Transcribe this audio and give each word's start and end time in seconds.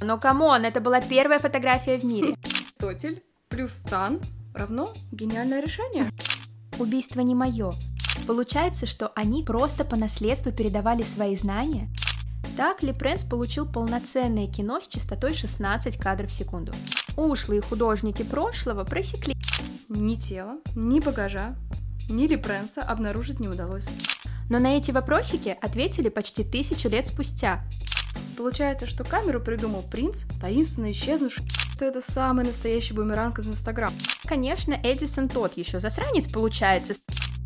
Но 0.00 0.18
come 0.18 0.44
on, 0.44 0.64
это 0.64 0.80
была 0.80 1.00
первая 1.00 1.38
фотография 1.38 1.98
в 1.98 2.04
мире. 2.04 2.34
Аристотель 2.44 3.22
плюс 3.48 3.72
Сан 3.72 4.20
равно 4.54 4.88
гениальное 5.12 5.60
решение. 5.60 6.06
Убийство 6.78 7.20
не 7.20 7.34
мое. 7.34 7.72
Получается, 8.26 8.86
что 8.86 9.12
они 9.14 9.44
просто 9.44 9.84
по 9.84 9.96
наследству 9.96 10.52
передавали 10.52 11.02
свои 11.02 11.36
знания? 11.36 11.90
Так 12.56 12.82
Лепренс 12.82 13.24
получил 13.24 13.66
полноценное 13.66 14.46
кино 14.46 14.80
с 14.80 14.88
частотой 14.88 15.34
16 15.34 15.98
кадров 15.98 16.30
в 16.30 16.32
секунду. 16.32 16.72
Ушлые 17.16 17.60
художники 17.60 18.22
прошлого 18.22 18.84
просекли. 18.84 19.36
Ни 19.88 20.14
тела, 20.14 20.58
ни 20.74 21.00
багажа, 21.00 21.56
ни 22.08 22.26
Лепренса 22.26 22.82
обнаружить 22.82 23.40
не 23.40 23.48
удалось. 23.48 23.88
Но 24.48 24.58
на 24.58 24.76
эти 24.76 24.90
вопросики 24.90 25.56
ответили 25.60 26.08
почти 26.08 26.44
тысячу 26.44 26.88
лет 26.88 27.06
спустя. 27.06 27.62
Получается, 28.36 28.86
что 28.86 29.04
камеру 29.04 29.40
придумал 29.40 29.82
принц, 29.82 30.24
таинственно 30.40 30.90
исчезнувший, 30.92 31.44
что 31.74 31.84
это 31.84 32.00
самый 32.00 32.44
настоящий 32.44 32.94
бумеранг 32.94 33.38
из 33.38 33.48
Инстаграм. 33.48 33.92
Конечно, 34.24 34.72
Эдисон 34.82 35.28
тот 35.28 35.56
еще 35.56 35.80
засранец 35.80 36.26
получается. 36.26 36.94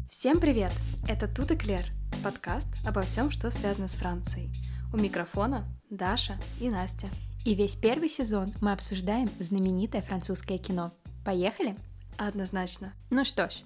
Всем 0.09 0.41
привет! 0.41 0.73
Это 1.09 1.29
Тут 1.29 1.51
и 1.51 1.57
Клер, 1.57 1.85
подкаст 2.23 2.69
обо 2.87 3.03
всем, 3.03 3.31
что 3.31 3.51
связано 3.51 3.89
с 3.89 3.97
Францией. 3.97 4.51
У 4.93 4.97
микрофона 4.97 5.67
Даша 5.91 6.39
и 6.61 6.69
Настя. 6.69 7.09
И 7.45 7.55
весь 7.55 7.77
первый 7.77 8.09
сезон 8.09 8.53
мы 8.61 8.73
обсуждаем 8.73 9.29
знаменитое 9.39 10.01
французское 10.01 10.59
кино. 10.59 10.95
Поехали? 11.25 11.77
Однозначно. 12.17 12.95
Ну 13.11 13.25
что 13.25 13.51
ж, 13.51 13.63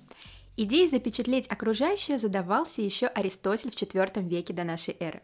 идеей 0.57 0.89
запечатлеть 0.89 1.47
окружающее 1.47 2.19
задавался 2.19 2.83
еще 2.83 3.07
Аристотель 3.07 3.71
в 3.71 3.75
IV 3.75 4.27
веке 4.27 4.53
до 4.53 4.65
нашей 4.65 4.97
эры. 4.99 5.23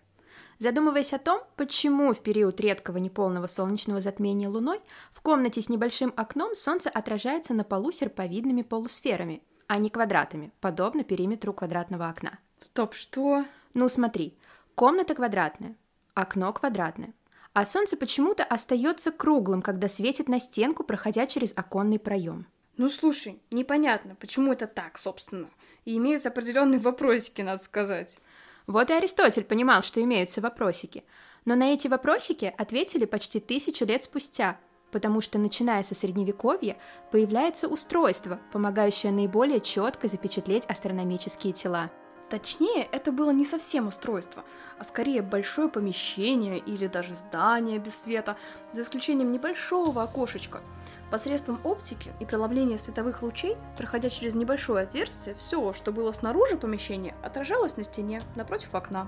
Задумываясь 0.59 1.13
о 1.13 1.19
том, 1.19 1.43
почему 1.57 2.13
в 2.13 2.21
период 2.21 2.61
редкого 2.61 2.99
неполного 2.99 3.47
солнечного 3.47 4.01
затмения 4.01 4.49
Луной 4.49 4.81
в 5.13 5.21
комнате 5.21 5.61
с 5.61 5.69
небольшим 5.69 6.13
окном 6.17 6.55
Солнце 6.55 6.91
отражается 6.91 7.55
на 7.55 7.65
полу 7.65 7.91
серповидными 7.91 8.63
полусферами, 8.63 9.43
а 9.67 9.79
не 9.79 9.91
квадратами, 9.91 10.53
подобно 10.61 11.05
периметру 11.05 11.53
квадратного 11.53 12.09
окна. 12.09 12.39
Стоп, 12.59 12.95
что? 12.95 13.45
Ну 13.75 13.89
смотри, 13.89 14.39
комната 14.75 15.15
квадратная, 15.15 15.75
окно 16.15 16.53
квадратное, 16.53 17.13
а 17.53 17.67
Солнце 17.67 17.97
почему-то 17.97 18.45
остается 18.45 19.11
круглым, 19.11 19.63
когда 19.63 19.89
светит 19.89 20.29
на 20.29 20.41
стенку, 20.41 20.85
проходя 20.85 21.27
через 21.27 21.53
оконный 21.57 21.99
проем. 21.99 22.47
Ну 22.77 22.89
слушай, 22.89 23.41
непонятно, 23.53 24.17
почему 24.17 24.53
это 24.53 24.67
так, 24.67 24.99
собственно. 24.99 25.49
И 25.85 25.97
имеются 25.97 26.31
определенные 26.31 26.81
вопросики, 26.81 27.43
надо 27.43 27.63
сказать. 27.63 28.19
Вот 28.67 28.91
и 28.91 28.95
Аристотель 28.95 29.45
понимал, 29.45 29.83
что 29.83 30.03
имеются 30.03 30.41
вопросики. 30.41 31.05
Но 31.45 31.55
на 31.55 31.75
эти 31.75 31.89
вопросики 31.89 32.53
ответили 32.57 33.05
почти 33.05 33.39
тысячу 33.41 33.85
лет 33.85 34.03
спустя, 34.05 34.59
потому 34.91 35.21
что, 35.21 35.39
начиная 35.39 35.83
со 35.83 35.95
Средневековья, 35.95 36.79
появляется 37.11 37.69
устройство, 37.69 38.41
помогающее 38.53 39.13
наиболее 39.13 39.61
четко 39.61 40.09
запечатлеть 40.09 40.65
астрономические 40.67 41.53
тела. 41.53 41.91
Точнее, 42.31 42.89
это 42.91 43.13
было 43.13 43.31
не 43.31 43.45
совсем 43.45 43.87
устройство, 43.87 44.45
а 44.79 44.85
скорее 44.85 45.21
большое 45.21 45.69
помещение 45.69 46.59
или 46.59 46.87
даже 46.87 47.15
здание 47.15 47.79
без 47.79 47.95
света, 47.95 48.39
за 48.73 48.81
исключением 48.81 49.31
небольшого 49.31 50.03
окошечка– 50.03 50.61
Посредством 51.15 51.61
оптики 51.63 52.11
и 52.19 52.25
преломления 52.25 52.77
световых 52.77 53.23
лучей, 53.23 53.57
проходя 53.77 54.09
через 54.09 54.35
небольшое 54.35 54.83
отверстие, 54.83 55.37
все, 55.37 55.73
что 55.73 55.93
было 55.93 56.11
снаружи 56.11 56.57
помещения, 56.57 57.15
отражалось 57.23 57.77
на 57.77 57.85
стене 57.85 58.21
напротив 58.35 58.75
окна. 58.75 59.07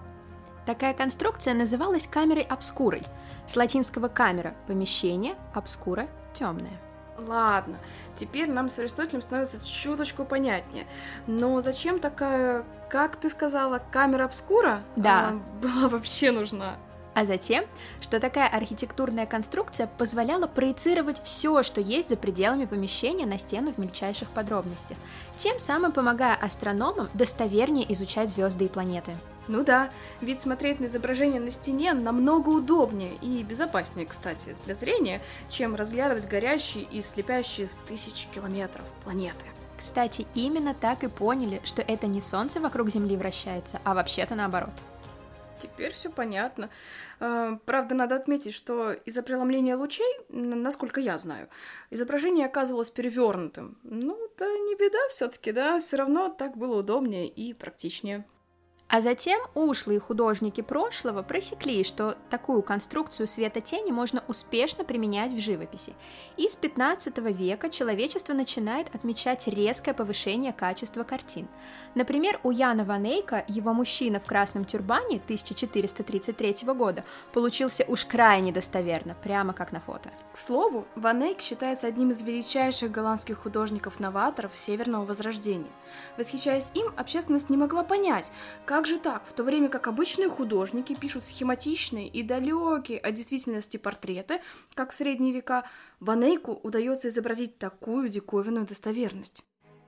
Такая 0.66 0.94
конструкция 0.94 1.52
называлась 1.52 2.06
камерой 2.06 2.44
обскурой. 2.44 3.02
С 3.48 3.56
латинского 3.56 4.06
камера– 4.06 4.54
помещение, 4.68 5.34
обскура– 5.52 6.06
темное. 6.32 6.78
Ладно, 7.18 7.76
теперь 8.14 8.48
нам 8.48 8.68
с 8.68 8.78
Аристотелем 8.78 9.20
становится 9.20 9.58
чуточку 9.66 10.24
понятнее. 10.24 10.86
Но 11.26 11.60
зачем 11.60 11.98
такая, 11.98 12.64
как 12.88 13.16
ты 13.16 13.28
сказала, 13.28 13.82
камера 13.90 14.26
обскура? 14.26 14.84
Да. 14.94 15.30
А, 15.30 15.32
была 15.60 15.88
вообще 15.88 16.30
нужна 16.30 16.76
а 17.16 17.24
затем, 17.24 17.64
что 18.02 18.20
такая 18.20 18.46
архитектурная 18.46 19.24
конструкция 19.24 19.86
позволяла 19.86 20.46
проецировать 20.46 21.22
все, 21.24 21.62
что 21.62 21.80
есть 21.80 22.10
за 22.10 22.16
пределами 22.16 22.66
помещения 22.66 23.24
на 23.24 23.38
стену 23.38 23.72
в 23.72 23.78
мельчайших 23.78 24.28
подробностях, 24.28 24.98
тем 25.38 25.58
самым 25.58 25.92
помогая 25.92 26.34
астрономам 26.34 27.08
достовернее 27.14 27.90
изучать 27.94 28.28
звезды 28.28 28.66
и 28.66 28.68
планеты. 28.68 29.12
Ну 29.48 29.64
да, 29.64 29.88
ведь 30.20 30.42
смотреть 30.42 30.78
на 30.78 30.86
изображение 30.86 31.40
на 31.40 31.48
стене 31.48 31.94
намного 31.94 32.50
удобнее 32.50 33.14
и 33.22 33.42
безопаснее, 33.42 34.06
кстати, 34.06 34.54
для 34.66 34.74
зрения, 34.74 35.22
чем 35.48 35.74
разглядывать 35.74 36.28
горящие 36.28 36.84
и 36.84 37.00
слепящие 37.00 37.66
с 37.66 37.80
тысячи 37.88 38.28
километров 38.28 38.84
планеты. 39.02 39.46
Кстати, 39.78 40.26
именно 40.34 40.74
так 40.74 41.02
и 41.02 41.08
поняли, 41.08 41.62
что 41.64 41.80
это 41.80 42.06
не 42.06 42.20
Солнце 42.20 42.60
вокруг 42.60 42.90
Земли 42.90 43.16
вращается, 43.16 43.80
а 43.84 43.94
вообще-то 43.94 44.34
наоборот. 44.34 44.74
Теперь 45.58 45.92
все 45.92 46.10
понятно. 46.10 46.70
А, 47.20 47.58
правда, 47.64 47.94
надо 47.94 48.16
отметить, 48.16 48.54
что 48.54 48.92
из-за 48.92 49.22
преломления 49.22 49.76
лучей, 49.76 50.12
насколько 50.28 51.00
я 51.00 51.18
знаю, 51.18 51.48
изображение 51.90 52.46
оказывалось 52.46 52.90
перевернутым. 52.90 53.78
Ну, 53.82 54.18
да 54.38 54.46
не 54.46 54.76
беда 54.76 54.98
все-таки, 55.08 55.52
да, 55.52 55.78
все 55.78 55.96
равно 55.96 56.28
так 56.28 56.56
было 56.56 56.78
удобнее 56.80 57.28
и 57.28 57.52
практичнее. 57.54 58.24
А 58.88 59.00
затем 59.00 59.40
ушлые 59.54 59.98
художники 59.98 60.60
прошлого 60.60 61.22
просекли, 61.22 61.82
что 61.82 62.16
такую 62.30 62.62
конструкцию 62.62 63.26
света-тени 63.26 63.90
можно 63.90 64.22
успешно 64.28 64.84
применять 64.84 65.32
в 65.32 65.40
живописи. 65.40 65.92
И 66.36 66.48
с 66.48 66.54
15 66.54 67.18
века 67.18 67.68
человечество 67.68 68.32
начинает 68.32 68.94
отмечать 68.94 69.48
резкое 69.48 69.92
повышение 69.92 70.52
качества 70.52 71.02
картин. 71.02 71.48
Например, 71.96 72.38
у 72.44 72.52
Яна 72.52 72.84
Ванейка 72.84 73.44
его 73.48 73.72
«Мужчина 73.72 74.20
в 74.20 74.24
красном 74.24 74.64
тюрбане» 74.64 75.16
1433 75.16 76.72
года 76.72 77.04
получился 77.32 77.84
уж 77.88 78.04
крайне 78.04 78.52
достоверно, 78.52 79.16
прямо 79.20 79.52
как 79.52 79.72
на 79.72 79.80
фото. 79.80 80.10
К 80.32 80.36
слову, 80.36 80.86
Ванейк 80.94 81.40
считается 81.40 81.88
одним 81.88 82.10
из 82.10 82.22
величайших 82.22 82.92
голландских 82.92 83.38
художников-новаторов 83.38 84.56
Северного 84.56 85.04
Возрождения. 85.04 85.70
Восхищаясь 86.16 86.70
им, 86.74 86.92
общественность 86.96 87.50
не 87.50 87.56
могла 87.56 87.82
понять, 87.82 88.30
как 88.64 88.75
как 88.76 88.86
же 88.86 88.98
так? 88.98 89.24
В 89.26 89.32
то 89.32 89.42
время 89.42 89.70
как 89.70 89.86
обычные 89.86 90.28
художники 90.28 90.94
пишут 90.94 91.24
схематичные 91.24 92.08
и 92.08 92.22
далекие 92.22 92.98
от 92.98 93.14
действительности 93.14 93.78
портреты, 93.78 94.42
как 94.74 94.90
в 94.90 94.94
средние 94.94 95.32
века, 95.32 95.66
Ванейку 95.98 96.60
удается 96.62 97.08
изобразить 97.08 97.56
такую 97.56 98.10
диковинную 98.10 98.66
достоверность. 98.66 99.42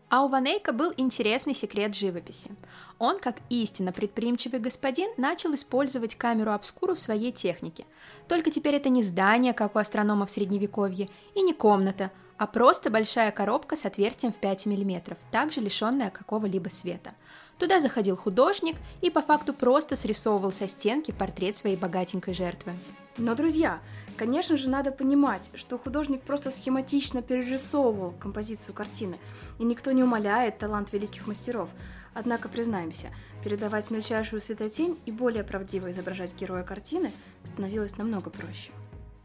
А 0.08 0.24
у 0.24 0.28
Ванейка 0.28 0.72
был 0.72 0.94
интересный 0.96 1.52
секрет 1.52 1.94
живописи. 1.94 2.50
Он, 2.98 3.18
как 3.18 3.36
истинно 3.50 3.92
предприимчивый 3.92 4.58
господин, 4.58 5.10
начал 5.18 5.54
использовать 5.54 6.14
камеру 6.14 6.52
обскуру 6.52 6.94
в 6.94 7.00
своей 7.00 7.30
технике. 7.30 7.84
Только 8.26 8.50
теперь 8.50 8.76
это 8.76 8.88
не 8.88 9.02
здание, 9.02 9.52
как 9.52 9.76
у 9.76 9.78
астрономов 9.78 10.30
Средневековья, 10.30 11.10
и 11.34 11.42
не 11.42 11.52
комната, 11.52 12.10
а 12.38 12.46
просто 12.46 12.88
большая 12.88 13.32
коробка 13.32 13.76
с 13.76 13.84
отверстием 13.84 14.32
в 14.32 14.36
5 14.36 14.64
мм, 14.64 15.18
также 15.30 15.60
лишенная 15.60 16.08
какого-либо 16.08 16.70
света– 16.70 17.12
Туда 17.58 17.80
заходил 17.80 18.16
художник 18.16 18.76
и 19.00 19.10
по 19.10 19.20
факту 19.20 19.52
просто 19.52 19.96
срисовывал 19.96 20.52
со 20.52 20.68
стенки 20.68 21.10
портрет 21.10 21.56
своей 21.56 21.76
богатенькой 21.76 22.34
жертвы. 22.34 22.72
Но, 23.16 23.34
друзья, 23.34 23.80
конечно 24.16 24.56
же, 24.56 24.70
надо 24.70 24.92
понимать, 24.92 25.50
что 25.54 25.76
художник 25.76 26.22
просто 26.22 26.52
схематично 26.52 27.20
перерисовывал 27.20 28.12
композицию 28.12 28.74
картины, 28.74 29.16
и 29.58 29.64
никто 29.64 29.90
не 29.90 30.04
умаляет 30.04 30.58
талант 30.58 30.92
великих 30.92 31.26
мастеров. 31.26 31.68
Однако, 32.14 32.48
признаемся, 32.48 33.08
передавать 33.42 33.90
мельчайшую 33.90 34.40
светотень 34.40 34.98
и 35.04 35.10
более 35.10 35.42
правдиво 35.42 35.90
изображать 35.90 36.36
героя 36.36 36.62
картины 36.62 37.10
становилось 37.44 37.96
намного 37.96 38.30
проще. 38.30 38.70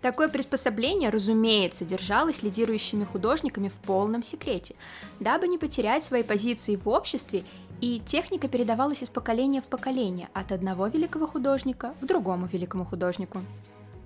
Такое 0.04 0.28
приспособление, 0.28 1.10
разумеется, 1.10 1.86
держалось 1.86 2.44
лидирующими 2.44 3.06
художниками 3.06 3.70
в 3.70 3.76
полном 3.76 4.22
секрете, 4.22 4.76
дабы 5.22 5.48
не 5.48 5.58
потерять 5.58 6.04
свои 6.04 6.24
позиции 6.24 6.76
в 6.76 6.90
обществе 6.90 7.44
и 7.84 8.00
техника 8.00 8.48
передавалась 8.48 9.04
из 9.04 9.10
поколения 9.10 9.62
в 9.62 9.66
поколение, 9.66 10.30
от 10.32 10.54
одного 10.54 10.88
великого 10.88 11.28
художника 11.28 11.94
к 12.00 12.06
другому 12.06 12.46
великому 12.46 12.86
художнику. 12.86 13.42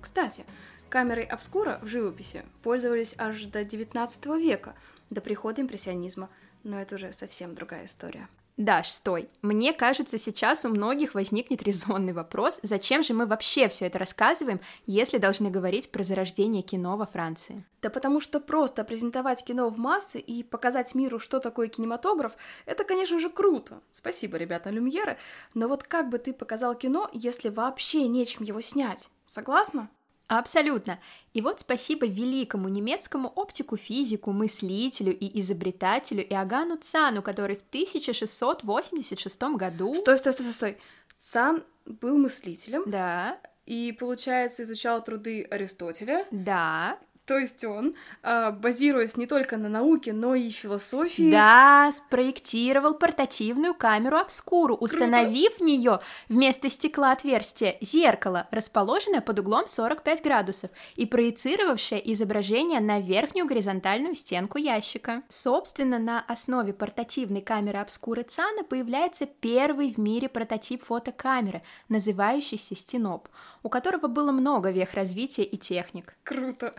Кстати, 0.00 0.44
камерой 0.88 1.22
обскура 1.22 1.78
в 1.80 1.86
живописи 1.86 2.44
пользовались 2.64 3.14
аж 3.18 3.44
до 3.44 3.62
19 3.62 4.26
века, 4.40 4.74
до 5.10 5.20
прихода 5.20 5.62
импрессионизма, 5.62 6.28
но 6.64 6.80
это 6.80 6.96
уже 6.96 7.12
совсем 7.12 7.54
другая 7.54 7.84
история. 7.84 8.26
Даш, 8.58 8.88
стой. 8.90 9.28
Мне 9.40 9.72
кажется, 9.72 10.18
сейчас 10.18 10.64
у 10.64 10.68
многих 10.68 11.14
возникнет 11.14 11.62
резонный 11.62 12.12
вопрос, 12.12 12.58
зачем 12.64 13.04
же 13.04 13.14
мы 13.14 13.24
вообще 13.24 13.68
все 13.68 13.86
это 13.86 14.00
рассказываем, 14.00 14.58
если 14.84 15.18
должны 15.18 15.48
говорить 15.48 15.92
про 15.92 16.02
зарождение 16.02 16.62
кино 16.62 16.96
во 16.96 17.06
Франции? 17.06 17.64
Да 17.82 17.88
потому 17.88 18.20
что 18.20 18.40
просто 18.40 18.82
презентовать 18.82 19.44
кино 19.44 19.68
в 19.68 19.78
массы 19.78 20.18
и 20.18 20.42
показать 20.42 20.96
миру, 20.96 21.20
что 21.20 21.38
такое 21.38 21.68
кинематограф, 21.68 22.32
это, 22.66 22.82
конечно 22.82 23.20
же, 23.20 23.30
круто. 23.30 23.80
Спасибо, 23.92 24.36
ребята, 24.36 24.70
Люмьеры. 24.70 25.18
Но 25.54 25.68
вот 25.68 25.84
как 25.84 26.08
бы 26.08 26.18
ты 26.18 26.32
показал 26.32 26.74
кино, 26.74 27.08
если 27.12 27.50
вообще 27.50 28.08
нечем 28.08 28.44
его 28.44 28.60
снять? 28.60 29.08
Согласна? 29.24 29.88
Абсолютно. 30.28 30.98
И 31.32 31.40
вот 31.40 31.60
спасибо 31.60 32.06
великому 32.06 32.68
немецкому 32.68 33.28
оптику-физику, 33.28 34.32
мыслителю 34.32 35.16
и 35.16 35.40
изобретателю 35.40 36.22
Иоганну 36.22 36.76
Цану, 36.76 37.22
который 37.22 37.56
в 37.56 37.62
1686 37.70 39.42
году... 39.56 39.94
Стой, 39.94 40.18
стой, 40.18 40.32
стой, 40.34 40.44
стой, 40.44 40.54
стой. 40.54 40.78
Цан 41.18 41.64
был 41.86 42.18
мыслителем. 42.18 42.82
Да. 42.86 43.38
И, 43.64 43.92
получается, 43.92 44.62
изучал 44.62 45.02
труды 45.02 45.46
Аристотеля. 45.50 46.26
Да. 46.30 46.98
То 47.28 47.38
есть 47.38 47.62
он, 47.62 47.94
а, 48.22 48.52
базируясь 48.52 49.18
не 49.18 49.26
только 49.26 49.58
на 49.58 49.68
науке, 49.68 50.14
но 50.14 50.34
и 50.34 50.48
философии... 50.48 51.30
Да, 51.30 51.92
спроектировал 51.94 52.94
портативную 52.94 53.74
камеру 53.74 54.16
обскуру, 54.16 54.74
установив 54.74 55.50
Круто. 55.56 55.62
в 55.62 55.66
нее 55.66 56.00
вместо 56.30 56.70
стекла 56.70 57.12
отверстие 57.12 57.76
зеркало, 57.82 58.48
расположенное 58.50 59.20
под 59.20 59.40
углом 59.40 59.66
45 59.68 60.22
градусов 60.22 60.70
и 60.96 61.04
проецировавшее 61.04 62.10
изображение 62.14 62.80
на 62.80 62.98
верхнюю 62.98 63.46
горизонтальную 63.46 64.14
стенку 64.14 64.56
ящика. 64.56 65.22
Собственно, 65.28 65.98
на 65.98 66.20
основе 66.22 66.72
портативной 66.72 67.42
камеры 67.42 67.80
обскуры 67.80 68.22
Цана 68.22 68.64
появляется 68.64 69.26
первый 69.26 69.92
в 69.92 69.98
мире 69.98 70.30
прототип 70.30 70.82
фотокамеры, 70.82 71.60
называющийся 71.90 72.74
стеноп, 72.74 73.28
у 73.62 73.68
которого 73.68 74.06
было 74.06 74.32
много 74.32 74.70
вех 74.70 74.94
развития 74.94 75.44
и 75.44 75.58
техник. 75.58 76.14
Круто! 76.24 76.72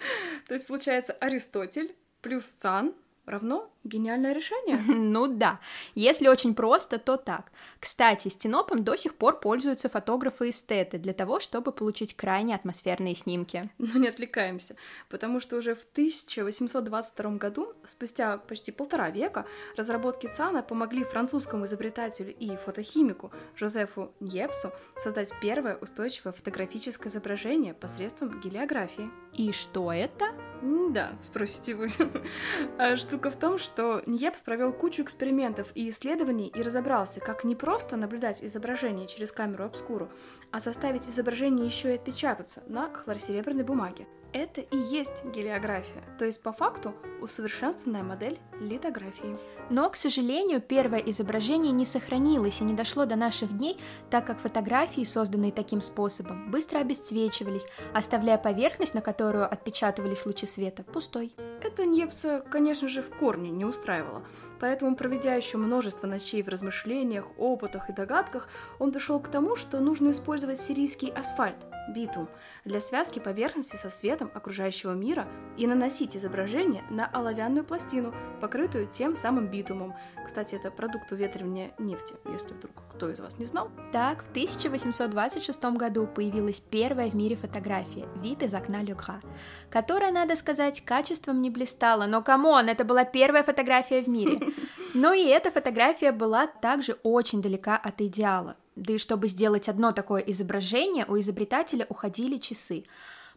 То 0.48 0.54
есть, 0.54 0.68
получается, 0.68 1.14
Аристотель 1.14 1.96
плюс 2.22 2.46
Цан 2.46 2.94
равно 3.26 3.72
гениальное 3.84 4.34
решение. 4.34 4.80
Ну 5.10 5.28
да, 5.28 5.60
если 5.96 6.28
очень 6.28 6.54
просто, 6.54 7.00
то 7.00 7.18
так. 7.18 7.52
Кстати, 7.80 8.28
стенопом 8.28 8.84
до 8.84 8.96
сих 8.96 9.16
пор 9.16 9.40
пользуются 9.40 9.90
фотографы-эстеты 9.90 10.98
для 10.98 11.14
того, 11.14 11.40
чтобы 11.40 11.72
получить 11.72 12.16
крайне 12.16 12.56
атмосферные 12.56 13.16
снимки. 13.16 13.70
Но 13.78 14.00
не 14.00 14.08
отвлекаемся, 14.08 14.76
потому 15.10 15.40
что 15.40 15.58
уже 15.58 15.74
в 15.76 15.84
1822 15.94 17.32
году, 17.32 17.74
спустя 17.86 18.38
почти 18.38 18.72
полтора 18.72 19.10
века, 19.10 19.46
разработки 19.78 20.28
ЦАНа 20.28 20.62
помогли 20.64 21.04
французскому 21.04 21.66
изобретателю 21.66 22.36
и 22.38 22.56
фотохимику 22.56 23.32
Жозефу 23.56 24.12
Ньепсу 24.20 24.72
создать 24.98 25.34
первое 25.42 25.78
устойчивое 25.78 26.34
фотографическое 26.34 27.10
изображение 27.10 27.74
посредством 27.74 28.40
гелиографии. 28.42 29.10
И 29.34 29.52
что 29.52 29.92
это? 29.92 30.34
Да, 30.62 31.14
спросите 31.22 31.76
вы. 31.76 31.92
А 32.78 32.98
штука 32.98 33.30
в 33.32 33.38
том, 33.38 33.58
что 33.58 33.79
Ньепс 34.06 34.44
провел 34.44 34.74
кучу 34.74 35.04
экспериментов 35.04 35.72
и 35.74 35.90
исследований 35.90 36.52
и 36.54 36.62
разобрался, 36.62 37.22
как 37.22 37.44
не 37.44 37.56
просто 37.56 37.96
наблюдать 37.96 38.44
изображение 38.44 39.08
через 39.08 39.32
камеру 39.32 39.64
обскуру, 39.64 40.10
а 40.52 40.60
заставить 40.60 41.08
изображение 41.08 41.66
еще 41.66 41.94
и 41.94 41.96
отпечататься 41.96 42.62
на 42.68 42.92
хлорсеребряной 42.94 43.64
бумаге. 43.64 44.06
Это 44.32 44.62
и 44.62 44.78
есть 44.78 45.26
гелиография, 45.26 46.04
то 46.20 46.26
есть 46.26 46.44
по 46.44 46.52
факту 46.52 46.94
усовершенствованная 47.20 48.04
модель 48.04 48.38
литографии. 48.62 49.36
Но, 49.72 49.90
к 49.90 49.96
сожалению, 49.96 50.62
первое 50.62 51.00
изображение 51.00 51.72
не 51.72 51.86
сохранилось 51.86 52.62
и 52.62 52.64
не 52.64 52.74
дошло 52.74 53.06
до 53.06 53.16
наших 53.16 53.58
дней, 53.58 53.78
так 54.12 54.28
как 54.28 54.40
фотографии, 54.40 55.04
созданные 55.04 55.52
таким 55.52 55.82
способом, 55.82 56.52
быстро 56.52 56.78
обесцвечивались, 56.78 57.66
оставляя 57.94 58.38
поверхность, 58.38 58.94
на 58.94 59.02
которую 59.02 59.52
отпечатывались 59.52 60.26
лучи 60.28 60.46
света, 60.46 60.84
пустой. 60.84 61.34
Это 61.64 61.86
Ньепса, 61.86 62.46
конечно 62.52 62.88
же, 62.88 63.02
в 63.02 63.10
корне 63.18 63.50
не 63.50 63.66
устраивало. 63.66 64.24
Поэтому, 64.60 64.96
проведя 64.96 65.36
еще 65.36 65.58
множество 65.58 66.08
ночей 66.08 66.44
в 66.44 66.50
размышлениях, 66.50 67.26
опытах 67.38 67.90
и 67.90 67.94
догадках, 67.94 68.50
он 68.78 68.92
пришел 68.92 69.20
к 69.20 69.30
тому, 69.30 69.56
что 69.56 69.80
нужно 69.80 70.12
использовать 70.12 70.60
сирийский 70.60 71.10
асфальт, 71.10 71.66
битум, 71.90 72.30
для 72.66 72.80
связки 72.80 73.20
поверхности 73.20 73.76
со 73.76 73.90
светом 73.90 74.32
окружающего 74.34 74.94
мира 74.94 75.28
и 75.58 75.68
наносить 75.68 76.16
изображение 76.16 76.84
на 76.90 77.08
оловянную 77.08 77.64
пластину, 77.64 78.14
покрытую 78.42 78.88
тем 78.88 79.16
самым 79.16 79.48
битумом. 79.48 79.96
Кстати, 80.26 80.56
это 80.56 80.72
продукт 80.72 81.12
уветривания 81.12 81.72
нефти, 81.78 82.16
если 82.32 82.54
вдруг 82.54 82.72
кто 82.94 83.10
из 83.10 83.20
вас 83.20 83.40
не 83.40 83.46
знал. 83.46 83.72
Так, 83.94 84.24
в 84.26 84.30
1826 84.32 85.64
году 85.78 86.06
появилась 86.06 86.60
первая 86.60 87.10
в 87.10 87.16
мире 87.16 87.38
фотография 87.38 88.08
«Вид 88.18 88.44
из 88.44 88.54
окна 88.54 88.84
Люкра», 88.84 89.22
которая, 89.70 90.12
надо 90.12 90.36
сказать, 90.36 90.84
качеством 90.84 91.42
не 91.42 91.50
блистала, 91.50 92.08
но 92.08 92.22
come 92.22 92.48
on, 92.48 92.68
это 92.68 92.84
была 92.84 93.06
первая 93.06 93.44
фотография 93.44 94.02
в 94.02 94.10
мире. 94.10 94.40
Но 94.94 95.14
и 95.14 95.26
эта 95.26 95.52
фотография 95.52 96.12
была 96.12 96.48
также 96.48 96.98
очень 97.04 97.42
далека 97.42 97.78
от 97.78 98.02
идеала. 98.02 98.58
Да 98.76 98.94
и 98.94 98.98
чтобы 98.98 99.28
сделать 99.28 99.70
одно 99.70 99.92
такое 99.92 100.22
изображение, 100.22 101.06
у 101.08 101.20
изобретателя 101.20 101.86
уходили 101.90 102.38
часы. 102.38 102.86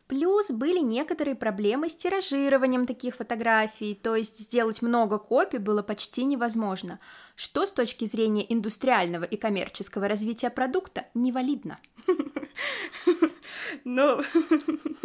Плюс 0.06 0.50
были 0.50 0.80
некоторые 0.80 1.34
проблемы 1.34 1.88
с 1.88 1.96
тиражированием 1.96 2.86
таких 2.86 3.16
фотографий, 3.16 3.94
то 3.94 4.14
есть 4.14 4.40
сделать 4.40 4.82
много 4.82 5.18
копий 5.18 5.58
было 5.58 5.82
почти 5.82 6.24
невозможно, 6.24 7.00
что 7.34 7.66
с 7.66 7.72
точки 7.72 8.04
зрения 8.04 8.44
индустриального 8.52 9.24
и 9.24 9.36
коммерческого 9.36 10.08
развития 10.08 10.50
продукта 10.50 11.06
невалидно. 11.14 11.78
Но, 13.84 14.22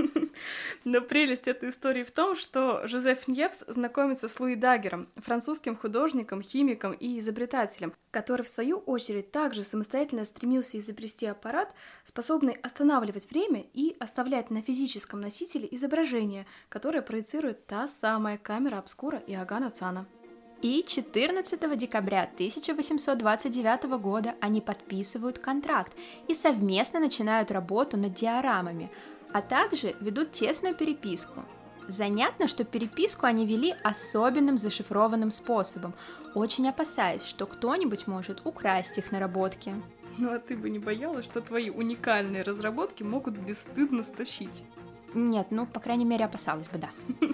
но 0.84 1.02
прелесть 1.02 1.48
этой 1.48 1.70
истории 1.70 2.04
в 2.04 2.12
том, 2.12 2.36
что 2.36 2.88
Жозеф 2.88 3.28
Ньепс 3.28 3.64
знакомится 3.68 4.28
с 4.28 4.40
Луи 4.40 4.56
Даггером, 4.56 5.08
французским 5.18 5.76
художником, 5.76 6.42
химиком 6.42 6.94
и 6.94 7.20
изобретателем, 7.20 7.94
который, 8.12 8.44
в 8.44 8.50
свою 8.50 8.78
очередь, 8.80 9.32
также 9.32 9.64
самостоятельно 9.64 10.26
стремился 10.26 10.78
изобрести 10.78 11.26
аппарат, 11.26 11.74
способный 12.04 12.54
останавливать 12.54 13.30
время 13.30 13.66
и 13.74 13.96
оставлять 14.00 14.50
на 14.52 14.62
физическом 14.62 15.22
носителе 15.22 15.68
изображение, 15.72 16.46
которое 16.70 17.02
проецирует 17.02 17.66
та 17.68 17.88
самая 17.88 18.38
камера 18.38 18.78
обскура 18.78 19.22
Иоганна 19.28 19.72
Цана. 19.72 20.08
И 20.62 20.84
14 20.88 21.78
декабря 21.78 22.24
1829 22.24 23.84
года 24.00 24.36
они 24.42 24.60
подписывают 24.60 25.38
контракт 25.38 25.94
и 26.28 26.34
совместно 26.34 27.00
начинают 27.00 27.52
работу 27.52 27.96
над 27.96 28.16
диорамами, 28.16 28.90
а 29.32 29.42
также 29.42 29.96
ведут 30.00 30.32
тесную 30.32 30.74
переписку. 30.74 31.46
Занятно, 31.88 32.48
что 32.48 32.66
переписку 32.66 33.28
они 33.28 33.46
вели 33.46 33.76
особенным 33.84 34.58
зашифрованным 34.58 35.32
способом, 35.32 35.94
очень 36.34 36.68
опасаясь, 36.68 37.24
что 37.24 37.46
кто-нибудь 37.46 38.08
может 38.08 38.42
украсть 38.46 38.98
их 38.98 39.12
наработки. 39.12 39.74
Ну 40.18 40.34
а 40.34 40.40
ты 40.40 40.58
бы 40.58 40.70
не 40.70 40.80
боялась, 40.80 41.26
что 41.26 41.40
твои 41.40 41.70
уникальные 41.70 42.42
разработки 42.42 43.04
могут 43.04 43.38
бесстыдно 43.38 44.02
стащить? 44.02 44.64
Нет, 45.14 45.48
ну, 45.52 45.66
по 45.66 45.80
крайней 45.80 46.06
мере, 46.06 46.26
опасалась 46.26 46.68
бы, 46.68 46.78
да. 46.78 46.90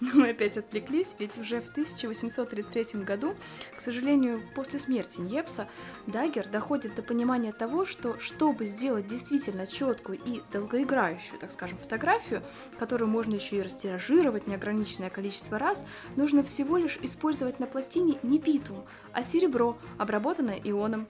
Но 0.00 0.10
мы 0.14 0.30
опять 0.30 0.56
отвлеклись, 0.56 1.16
ведь 1.18 1.38
уже 1.38 1.60
в 1.60 1.68
1833 1.68 3.02
году, 3.02 3.34
к 3.74 3.80
сожалению, 3.80 4.42
после 4.54 4.78
смерти 4.78 5.20
Ньепса, 5.20 5.68
Дагер 6.06 6.48
доходит 6.48 6.94
до 6.94 7.02
понимания 7.02 7.52
того, 7.52 7.84
что 7.84 8.18
чтобы 8.20 8.64
сделать 8.64 9.06
действительно 9.06 9.66
четкую 9.66 10.20
и 10.24 10.40
долгоиграющую, 10.52 11.38
так 11.40 11.50
скажем, 11.50 11.78
фотографию, 11.78 12.42
которую 12.78 13.08
можно 13.08 13.34
еще 13.34 13.56
и 13.58 13.62
растиражировать 13.62 14.46
неограниченное 14.46 15.10
количество 15.10 15.58
раз, 15.58 15.84
нужно 16.14 16.44
всего 16.44 16.76
лишь 16.76 16.98
использовать 17.02 17.58
на 17.58 17.66
пластине 17.66 18.18
не 18.22 18.38
битум, 18.38 18.84
а 19.12 19.22
серебро, 19.24 19.76
обработанное 19.98 20.60
ионом. 20.62 21.08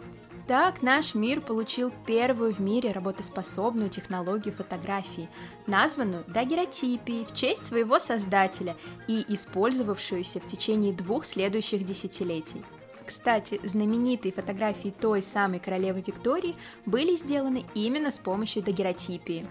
Так 0.48 0.80
наш 0.80 1.14
мир 1.14 1.42
получил 1.42 1.92
первую 2.06 2.54
в 2.54 2.58
мире 2.58 2.90
работоспособную 2.92 3.90
технологию 3.90 4.54
фотографии, 4.54 5.28
названную 5.66 6.24
дагеротипией 6.26 7.26
в 7.26 7.34
честь 7.34 7.66
своего 7.66 7.98
создателя 7.98 8.74
и 9.08 9.26
использовавшуюся 9.28 10.40
в 10.40 10.46
течение 10.46 10.94
двух 10.94 11.26
следующих 11.26 11.84
десятилетий. 11.84 12.64
Кстати, 13.04 13.60
знаменитые 13.62 14.32
фотографии 14.32 14.94
той 14.98 15.20
самой 15.20 15.60
королевы 15.60 16.02
Виктории 16.06 16.56
были 16.86 17.14
сделаны 17.16 17.66
именно 17.74 18.10
с 18.10 18.18
помощью 18.18 18.62
дагеротипии. 18.62 19.46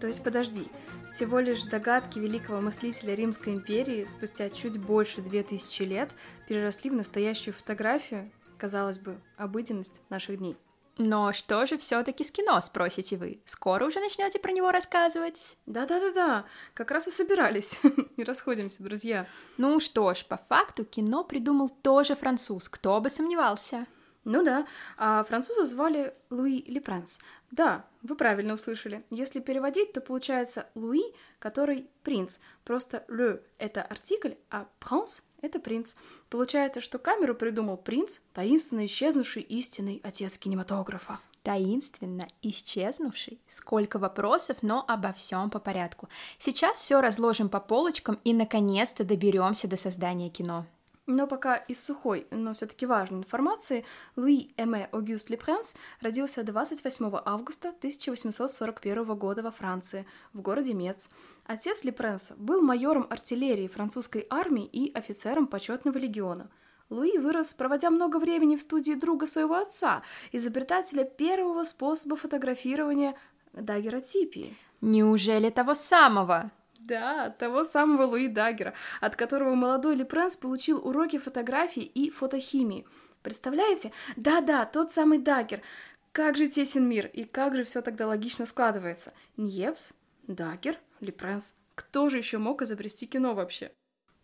То 0.00 0.06
есть 0.06 0.22
подожди, 0.22 0.66
всего 1.08 1.38
лишь 1.38 1.62
догадки 1.62 2.18
великого 2.18 2.60
мыслителя 2.60 3.14
Римской 3.14 3.54
империи 3.54 4.04
спустя 4.04 4.50
чуть 4.50 4.78
больше 4.78 5.22
две 5.22 5.44
тысячи 5.44 5.82
лет 5.82 6.10
переросли 6.46 6.90
в 6.90 6.94
настоящую 6.94 7.54
фотографию? 7.54 8.30
Казалось 8.62 8.98
бы, 8.98 9.20
обыденность 9.36 10.00
наших 10.08 10.38
дней. 10.38 10.56
Но 10.96 11.32
что 11.32 11.66
же 11.66 11.76
все-таки 11.78 12.22
с 12.22 12.30
кино, 12.30 12.60
спросите 12.60 13.16
вы? 13.16 13.42
Скоро 13.44 13.84
уже 13.84 13.98
начнете 13.98 14.38
про 14.38 14.52
него 14.52 14.70
рассказывать? 14.70 15.56
Да-да-да-да, 15.66 16.44
как 16.72 16.92
раз 16.92 17.08
и 17.08 17.10
собирались. 17.10 17.80
Не 18.16 18.22
расходимся, 18.22 18.84
друзья. 18.84 19.26
Ну 19.58 19.80
что 19.80 20.14
ж, 20.14 20.24
по 20.24 20.36
факту 20.36 20.84
кино 20.84 21.24
придумал 21.24 21.70
тоже 21.70 22.14
француз, 22.14 22.68
кто 22.68 23.00
бы 23.00 23.10
сомневался. 23.10 23.88
Ну 24.22 24.44
да, 24.44 24.68
а 24.96 25.24
француза 25.24 25.64
звали 25.64 26.14
Луи 26.30 26.62
Лепранс. 26.68 27.18
Да, 27.50 27.84
вы 28.02 28.14
правильно 28.14 28.54
услышали. 28.54 29.04
Если 29.10 29.40
переводить, 29.40 29.92
то 29.92 30.00
получается 30.00 30.68
Луи, 30.76 31.02
который 31.40 31.90
принц. 32.04 32.38
Просто 32.62 33.04
«le»— 33.08 33.40
это 33.58 33.82
артикль, 33.82 34.34
а 34.50 34.68
«prince»— 34.78 35.22
это 35.42 35.60
принц. 35.60 35.94
Получается, 36.30 36.80
что 36.80 36.98
камеру 36.98 37.34
придумал 37.34 37.76
принц, 37.76 38.20
таинственно 38.32 38.86
исчезнувший 38.86 39.42
истинный 39.42 40.00
отец 40.02 40.38
кинематографа. 40.38 41.18
таинственно 41.42 42.28
исчезнувший. 42.40 43.40
Сколько 43.48 43.98
вопросов, 43.98 44.58
но 44.62 44.84
обо 44.86 45.12
всем 45.12 45.50
по 45.50 45.58
порядку. 45.58 46.08
Сейчас 46.38 46.78
все 46.78 47.00
разложим 47.00 47.48
по 47.48 47.58
полочкам 47.58 48.20
и 48.22 48.32
наконец-то 48.32 49.02
доберемся 49.04 49.66
до 49.66 49.76
создания 49.76 50.30
кино. 50.30 50.66
Но 51.06 51.26
пока 51.26 51.56
из 51.56 51.84
сухой, 51.84 52.28
но 52.30 52.54
все-таки 52.54 52.86
важной 52.86 53.18
информации, 53.18 53.84
Луи 54.14 54.52
Эме 54.56 54.88
Огюст 54.92 55.30
Лепренс 55.30 55.74
родился 56.00 56.44
28 56.44 57.20
августа 57.24 57.70
1841 57.70 59.04
года 59.16 59.42
во 59.42 59.50
Франции, 59.50 60.06
в 60.32 60.40
городе 60.40 60.74
Мец. 60.74 61.10
Отец 61.44 61.82
Лепренса 61.82 62.34
был 62.36 62.62
майором 62.62 63.06
артиллерии 63.10 63.66
французской 63.66 64.26
армии 64.30 64.64
и 64.64 64.92
офицером 64.92 65.46
почетного 65.46 65.98
легиона. 65.98 66.50
Луи 66.88 67.18
вырос, 67.18 67.54
проводя 67.54 67.90
много 67.90 68.18
времени 68.18 68.56
в 68.56 68.60
студии 68.60 68.92
друга 68.92 69.26
своего 69.26 69.56
отца, 69.56 70.02
изобретателя 70.30 71.04
первого 71.04 71.64
способа 71.64 72.16
фотографирования 72.16 73.16
дагеротипии. 73.52 74.56
Неужели 74.80 75.50
того 75.50 75.74
самого? 75.74 76.50
Да, 76.78 77.30
того 77.30 77.64
самого 77.64 78.06
Луи 78.06 78.28
Даггера, 78.28 78.74
от 79.00 79.14
которого 79.14 79.54
молодой 79.54 79.94
Лепренс 79.94 80.36
получил 80.36 80.84
уроки 80.84 81.18
фотографии 81.18 81.84
и 81.84 82.10
фотохимии. 82.10 82.86
Представляете? 83.22 83.92
Да-да, 84.16 84.66
тот 84.66 84.90
самый 84.90 85.18
Даггер. 85.18 85.62
Как 86.10 86.36
же 86.36 86.48
тесен 86.48 86.88
мир, 86.88 87.06
и 87.06 87.24
как 87.24 87.56
же 87.56 87.62
все 87.62 87.80
тогда 87.82 88.06
логично 88.08 88.46
складывается. 88.46 89.14
Ньепс, 89.36 89.92
Даггер, 90.26 90.78
Лепренс. 91.02 91.54
Кто 91.74 92.08
же 92.08 92.18
еще 92.18 92.38
мог 92.38 92.62
изобрести 92.62 93.06
кино 93.06 93.34
вообще? 93.34 93.72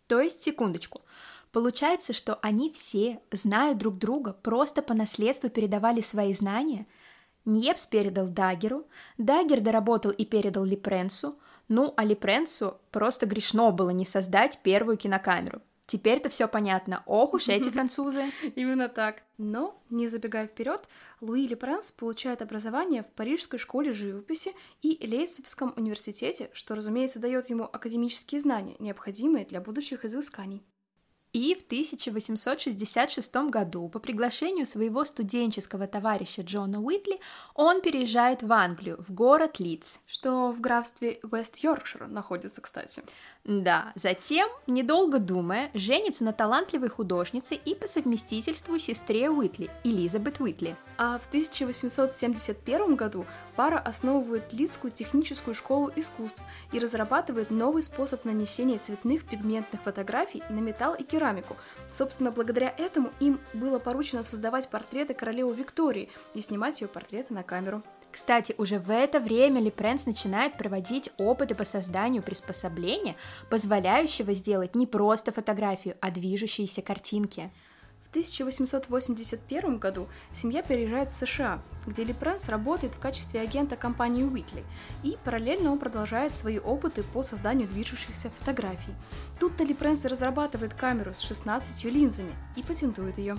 То 0.06 0.20
есть, 0.20 0.42
секундочку. 0.42 1.02
Получается, 1.52 2.12
что 2.12 2.38
они 2.42 2.70
все, 2.70 3.20
зная 3.30 3.74
друг 3.74 3.98
друга, 3.98 4.32
просто 4.32 4.82
по 4.82 4.94
наследству 4.94 5.48
передавали 5.50 6.00
свои 6.00 6.32
знания. 6.32 6.86
Ньепс 7.44 7.86
передал 7.86 8.28
Даггеру, 8.28 8.86
Даггер 9.16 9.60
доработал 9.60 10.10
и 10.10 10.24
передал 10.26 10.64
Липренсу, 10.64 11.38
ну, 11.68 11.94
а 11.96 12.04
Липренсу 12.04 12.78
просто 12.90 13.26
грешно 13.26 13.70
было 13.70 13.90
не 13.90 14.04
создать 14.04 14.58
первую 14.62 14.96
кинокамеру. 14.96 15.62
Теперь-то 15.88 16.28
все 16.28 16.46
понятно. 16.48 17.02
Ох 17.06 17.32
уж 17.32 17.48
эти 17.48 17.70
французы. 17.70 18.26
Именно 18.54 18.90
так. 18.90 19.22
Но, 19.38 19.82
не 19.88 20.06
забегая 20.06 20.46
вперед, 20.46 20.86
Луи 21.22 21.46
Лепренс 21.46 21.90
получает 21.90 22.42
образование 22.42 23.02
в 23.02 23.10
Парижской 23.12 23.58
школе 23.58 23.94
живописи 23.94 24.52
и 24.82 24.98
Лейпцигском 25.00 25.72
университете, 25.76 26.50
что, 26.52 26.74
разумеется, 26.74 27.20
дает 27.20 27.48
ему 27.48 27.64
академические 27.64 28.38
знания, 28.38 28.76
необходимые 28.78 29.46
для 29.46 29.62
будущих 29.62 30.04
изысканий. 30.04 30.62
И 31.34 31.54
в 31.54 31.62
1866 31.66 33.36
году 33.50 33.88
по 33.90 33.98
приглашению 33.98 34.64
своего 34.64 35.04
студенческого 35.04 35.86
товарища 35.86 36.40
Джона 36.40 36.82
Уитли 36.82 37.20
он 37.54 37.82
переезжает 37.82 38.42
в 38.42 38.50
Англию, 38.50 39.04
в 39.06 39.12
город 39.12 39.58
Лидс. 39.58 39.98
Что 40.06 40.52
в 40.52 40.60
графстве 40.62 41.20
Вест-Йоркшир 41.22 42.08
находится, 42.08 42.62
кстати. 42.62 43.02
Да, 43.48 43.92
затем, 43.94 44.46
недолго 44.66 45.18
думая, 45.18 45.70
женится 45.72 46.22
на 46.22 46.34
талантливой 46.34 46.90
художнице 46.90 47.54
и 47.54 47.74
по 47.74 47.88
совместительству 47.88 48.78
сестре 48.78 49.30
Уитли, 49.30 49.70
Элизабет 49.84 50.38
Уитли. 50.38 50.76
А 50.98 51.18
в 51.18 51.26
1871 51.28 52.94
году 52.94 53.24
пара 53.56 53.78
основывает 53.78 54.52
Лидскую 54.52 54.90
техническую 54.90 55.54
школу 55.54 55.90
искусств 55.96 56.42
и 56.72 56.78
разрабатывает 56.78 57.50
новый 57.50 57.80
способ 57.80 58.26
нанесения 58.26 58.76
цветных 58.76 59.24
пигментных 59.24 59.80
фотографий 59.80 60.42
на 60.50 60.58
металл 60.58 60.94
и 60.94 61.02
керамику. 61.02 61.56
Собственно, 61.90 62.30
благодаря 62.30 62.74
этому 62.76 63.08
им 63.18 63.40
было 63.54 63.78
поручено 63.78 64.22
создавать 64.22 64.68
портреты 64.68 65.14
королевы 65.14 65.54
Виктории 65.54 66.10
и 66.34 66.42
снимать 66.42 66.82
ее 66.82 66.88
портреты 66.88 67.32
на 67.32 67.42
камеру. 67.42 67.82
Кстати, 68.10 68.54
уже 68.58 68.78
в 68.78 68.90
это 68.90 69.20
время 69.20 69.60
Лепренс 69.60 70.06
начинает 70.06 70.56
проводить 70.56 71.10
опыты 71.18 71.54
по 71.54 71.64
созданию 71.64 72.22
приспособления, 72.22 73.16
позволяющего 73.50 74.34
сделать 74.34 74.74
не 74.74 74.86
просто 74.86 75.30
фотографию, 75.30 75.96
а 76.00 76.10
движущиеся 76.10 76.82
картинки. 76.82 77.50
В 78.08 78.10
1881 78.10 79.76
году 79.76 80.08
семья 80.32 80.62
переезжает 80.62 81.10
в 81.10 81.12
США, 81.12 81.60
где 81.86 82.04
Лепренс 82.04 82.48
работает 82.48 82.94
в 82.94 82.98
качестве 82.98 83.42
агента 83.42 83.76
компании 83.76 84.22
Уитли, 84.22 84.64
и 85.02 85.18
параллельно 85.24 85.70
он 85.70 85.78
продолжает 85.78 86.34
свои 86.34 86.58
опыты 86.58 87.02
по 87.02 87.22
созданию 87.22 87.68
движущихся 87.68 88.30
фотографий. 88.38 88.94
Тут-то 89.38 89.62
Лепренс 89.62 90.06
разрабатывает 90.06 90.72
камеру 90.72 91.12
с 91.12 91.20
16 91.20 91.84
линзами 91.84 92.32
и 92.56 92.62
патентует 92.62 93.18
ее. 93.18 93.36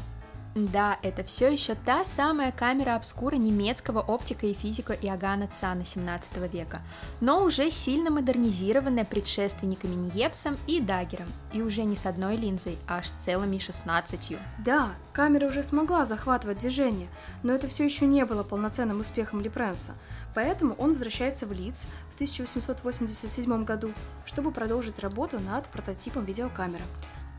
Да, 0.56 0.98
это 1.04 1.24
все 1.24 1.52
еще 1.52 1.76
та 1.76 2.04
самая 2.04 2.52
камера 2.52 2.96
обскура 2.96 3.36
немецкого 3.36 4.00
оптика 4.00 4.48
и 4.48 4.56
физика 4.56 4.94
Иоганна 4.94 5.48
Цана 5.48 5.86
17 5.86 6.38
века, 6.52 6.82
но 7.22 7.44
уже 7.44 7.70
сильно 7.70 8.10
модернизированная 8.10 9.06
предшественниками 9.06 9.94
Ньепсом 9.94 10.58
и 10.66 10.82
Даггером, 10.82 11.28
и 11.54 11.62
уже 11.62 11.84
не 11.84 11.96
с 11.96 12.08
одной 12.08 12.36
линзой, 12.36 12.80
а 12.88 12.98
аж 12.98 13.08
с 13.08 13.12
целыми 13.12 13.60
16. 13.60 14.38
Да, 14.66 14.90
камера 15.14 15.48
уже 15.48 15.62
смогла 15.62 16.06
захватывать 16.06 16.60
движение, 16.60 17.10
но 17.44 17.54
это 17.54 17.68
все 17.68 17.86
еще 17.86 18.08
не 18.08 18.26
было 18.26 18.44
полноценным 18.44 19.02
успехом 19.02 19.42
Лепренса, 19.42 19.94
поэтому 20.34 20.74
он 20.80 20.90
возвращается 20.90 21.46
в 21.46 21.52
Лидс 21.52 21.86
в 22.10 22.16
1887 22.16 23.64
году, 23.66 23.94
чтобы 24.26 24.52
продолжить 24.52 24.98
работу 24.98 25.40
над 25.40 25.68
прототипом 25.68 26.26
видеокамеры. 26.26 26.84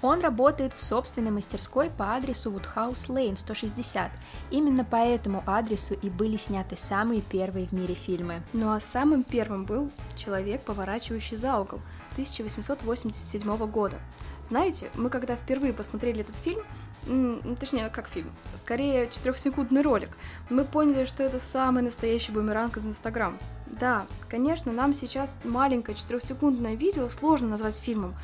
Он 0.03 0.21
работает 0.21 0.73
в 0.75 0.83
собственной 0.83 1.31
мастерской 1.31 1.91
по 1.91 2.15
адресу 2.15 2.51
Woodhouse 2.51 3.09
Lane 3.09 3.37
160. 3.37 4.11
Именно 4.51 4.85
по 4.85 4.97
этому 4.97 5.43
адресу 5.47 5.95
и 5.95 6.09
были 6.09 6.37
сняты 6.37 6.77
самые 6.77 7.21
первые 7.21 7.67
в 7.67 7.73
мире 7.73 7.95
фильмы. 7.95 8.43
Ну 8.53 8.73
а 8.73 8.81
самым 8.81 9.25
первым 9.25 9.65
был 9.65 9.91
«Человек, 10.17 10.63
поворачивающий 10.63 11.37
за 11.37 11.59
угол» 11.59 11.81
1887 12.13 13.57
года. 13.67 13.99
Знаете, 14.45 14.91
мы 14.95 15.11
когда 15.11 15.37
впервые 15.37 15.73
посмотрели 15.73 16.23
этот 16.23 16.37
фильм, 16.37 16.63
ну, 17.07 17.57
точнее, 17.59 17.89
как 17.89 18.09
фильм, 18.09 18.31
скорее 18.57 19.09
четырехсекундный 19.09 19.83
ролик, 19.83 20.11
мы 20.51 20.65
поняли, 20.65 21.05
что 21.07 21.23
это 21.23 21.41
самый 21.41 21.83
настоящий 21.83 22.33
бумеранг 22.33 22.77
из 22.77 22.87
Инстаграм. 22.87 23.39
Да, 23.67 24.07
конечно, 24.29 24.73
нам 24.73 24.93
сейчас 24.93 25.37
маленькое 25.45 25.97
четырехсекундное 25.97 26.75
видео 26.75 27.09
сложно 27.09 27.49
назвать 27.49 27.77
фильмом, 27.77 28.15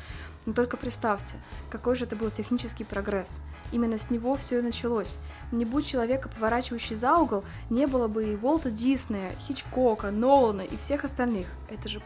но 0.47 0.53
только 0.53 0.77
представьте, 0.77 1.35
какой 1.69 1.95
же 1.97 2.05
это 2.05 2.15
был 2.15 2.31
технический 2.31 2.85
прогресс. 2.85 3.41
Именно 3.73 3.97
с 3.97 4.09
него 4.09 4.35
все 4.37 4.59
и 4.59 4.61
началось. 4.61 5.17
Не 5.51 5.65
будь 5.65 5.85
человека, 5.85 6.29
поворачивающий 6.29 6.95
за 6.95 7.17
угол, 7.17 7.43
не 7.69 7.85
было 7.85 8.07
бы 8.07 8.31
и 8.31 8.37
Уолта 8.37 8.71
Диснея, 8.71 9.33
Хичкока, 9.41 10.09
Нолана 10.09 10.61
и 10.61 10.77
всех 10.77 11.03
остальных. 11.03 11.47
Это 11.69 11.89
же 11.89 12.01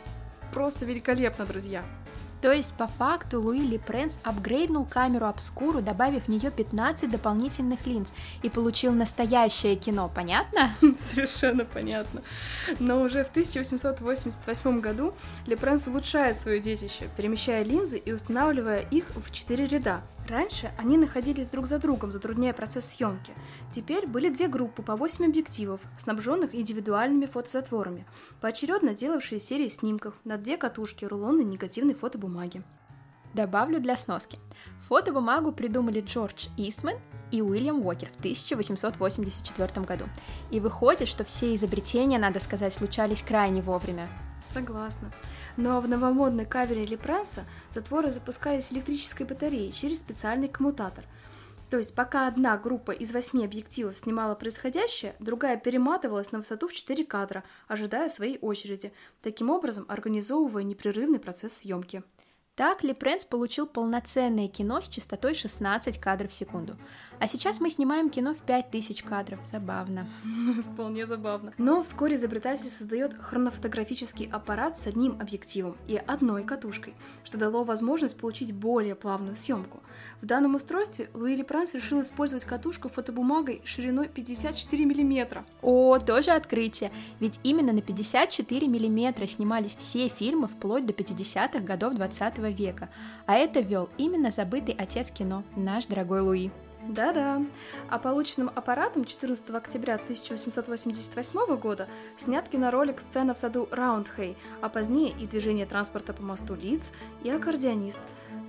просто 0.51 0.87
великолепно, 0.87 1.45
друзья. 1.45 1.85
То 2.41 2.51
есть, 2.51 2.73
по 2.73 2.87
факту, 2.87 3.39
Луи 3.39 3.59
Ли 3.59 3.77
Пренс 3.77 4.19
апгрейднул 4.23 4.85
камеру 4.85 5.27
обскуру, 5.27 5.81
добавив 5.81 6.23
в 6.23 6.27
нее 6.27 6.49
15 6.49 7.09
дополнительных 7.09 7.85
линз, 7.85 8.13
и 8.41 8.49
получил 8.49 8.93
настоящее 8.93 9.75
кино, 9.75 10.11
понятно? 10.13 10.73
Совершенно 10.99 11.65
понятно. 11.65 12.23
Но 12.79 13.01
уже 13.01 13.23
в 13.23 13.29
1888 13.29 14.81
году 14.81 15.13
Ли 15.45 15.55
Пренс 15.55 15.87
улучшает 15.87 16.39
свое 16.39 16.59
детище, 16.59 17.09
перемещая 17.15 17.63
линзы 17.63 17.99
и 17.99 18.11
устанавливая 18.11 18.79
их 18.79 19.05
в 19.15 19.31
4 19.31 19.67
ряда. 19.67 20.01
Раньше 20.31 20.71
они 20.77 20.97
находились 20.97 21.49
друг 21.49 21.67
за 21.67 21.77
другом, 21.77 22.13
затрудняя 22.13 22.53
процесс 22.53 22.85
съемки. 22.85 23.33
Теперь 23.69 24.07
были 24.07 24.29
две 24.29 24.47
группы 24.47 24.81
по 24.81 24.95
8 24.95 25.25
объективов, 25.25 25.81
снабженных 25.97 26.55
индивидуальными 26.55 27.25
фотозатворами, 27.25 28.05
поочередно 28.39 28.93
делавшие 28.93 29.39
серии 29.39 29.67
снимков 29.67 30.13
на 30.23 30.37
две 30.37 30.55
катушки 30.55 31.03
рулонной 31.03 31.43
негативной 31.43 31.95
фотобумаги. 31.95 32.63
Добавлю 33.33 33.81
для 33.81 33.97
сноски. 33.97 34.39
Фотобумагу 34.87 35.51
придумали 35.51 35.99
Джордж 35.99 36.47
Истман 36.55 36.95
и 37.29 37.41
Уильям 37.41 37.85
Уокер 37.85 38.09
в 38.15 38.19
1884 38.19 39.85
году. 39.85 40.05
И 40.49 40.61
выходит, 40.61 41.09
что 41.09 41.25
все 41.25 41.53
изобретения, 41.55 42.17
надо 42.17 42.39
сказать, 42.39 42.73
случались 42.73 43.21
крайне 43.21 43.61
вовремя. 43.61 44.07
Согласна. 44.45 45.11
Но 45.57 45.79
в 45.81 45.87
новомодной 45.87 46.45
кавере 46.45 46.85
Лепранса 46.85 47.45
затворы 47.69 48.09
запускались 48.09 48.71
электрической 48.71 49.25
батареей 49.25 49.71
через 49.71 49.99
специальный 49.99 50.47
коммутатор. 50.47 51.05
То 51.69 51.77
есть 51.77 51.95
пока 51.95 52.27
одна 52.27 52.57
группа 52.57 52.91
из 52.91 53.13
восьми 53.13 53.45
объективов 53.45 53.97
снимала 53.97 54.35
происходящее, 54.35 55.15
другая 55.19 55.55
перематывалась 55.55 56.33
на 56.33 56.39
высоту 56.39 56.67
в 56.67 56.73
4 56.73 57.05
кадра, 57.05 57.45
ожидая 57.69 58.09
своей 58.09 58.37
очереди, 58.39 58.91
таким 59.21 59.49
образом 59.49 59.85
организовывая 59.87 60.63
непрерывный 60.63 61.19
процесс 61.19 61.53
съемки. 61.53 62.03
Так 62.61 62.83
Ли 62.83 62.93
Пренс 62.93 63.25
получил 63.25 63.65
полноценное 63.65 64.47
кино 64.47 64.81
с 64.81 64.87
частотой 64.87 65.33
16 65.33 65.97
кадров 65.97 66.29
в 66.29 66.33
секунду. 66.35 66.77
А 67.17 67.27
сейчас 67.27 67.59
мы 67.59 67.71
снимаем 67.71 68.11
кино 68.11 68.35
в 68.35 68.37
5000 68.37 69.01
кадров. 69.01 69.39
Забавно. 69.51 70.07
Вполне 70.73 71.07
забавно. 71.07 71.53
Но 71.57 71.81
вскоре 71.81 72.17
изобретатель 72.17 72.69
создает 72.69 73.15
хронофотографический 73.15 74.29
аппарат 74.31 74.77
с 74.77 74.85
одним 74.85 75.19
объективом 75.19 75.75
и 75.87 75.95
одной 75.95 76.43
катушкой, 76.43 76.93
что 77.23 77.39
дало 77.39 77.63
возможность 77.63 78.19
получить 78.19 78.53
более 78.53 78.93
плавную 78.93 79.35
съемку. 79.35 79.81
В 80.21 80.27
данном 80.27 80.53
устройстве 80.53 81.09
Луи 81.15 81.35
Ли 81.35 81.43
решил 81.43 82.01
использовать 82.01 82.45
катушку 82.45 82.89
фотобумагой 82.89 83.63
шириной 83.65 84.07
54 84.07 84.85
мм. 84.85 85.45
О, 85.63 85.97
тоже 85.97 86.29
открытие. 86.29 86.91
Ведь 87.19 87.39
именно 87.41 87.73
на 87.73 87.81
54 87.81 88.67
мм 88.67 89.27
снимались 89.27 89.75
все 89.75 90.09
фильмы 90.09 90.47
вплоть 90.47 90.85
до 90.85 90.93
50-х 90.93 91.59
годов 91.61 91.95
20 91.95 92.37
века. 92.37 92.50
А 93.25 93.35
это 93.35 93.59
вел 93.59 93.89
именно 93.97 94.31
забытый 94.31 94.75
отец 94.77 95.11
кино, 95.11 95.43
наш 95.55 95.85
дорогой 95.85 96.21
Луи. 96.21 96.51
Да-да. 96.87 97.41
А 97.89 97.99
полученным 97.99 98.49
аппаратом 98.53 99.05
14 99.05 99.49
октября 99.51 99.95
1888 99.95 101.55
года 101.57 101.87
снят 102.17 102.47
киноролик 102.49 103.01
«Сцена 103.01 103.33
в 103.33 103.37
саду 103.37 103.67
Раундхей», 103.71 104.35
а 104.61 104.69
позднее 104.69 105.11
и 105.11 105.27
движение 105.27 105.65
транспорта 105.65 106.13
по 106.13 106.23
мосту 106.23 106.55
Лиц, 106.55 106.91
и 107.23 107.29
аккордеонист. 107.29 108.01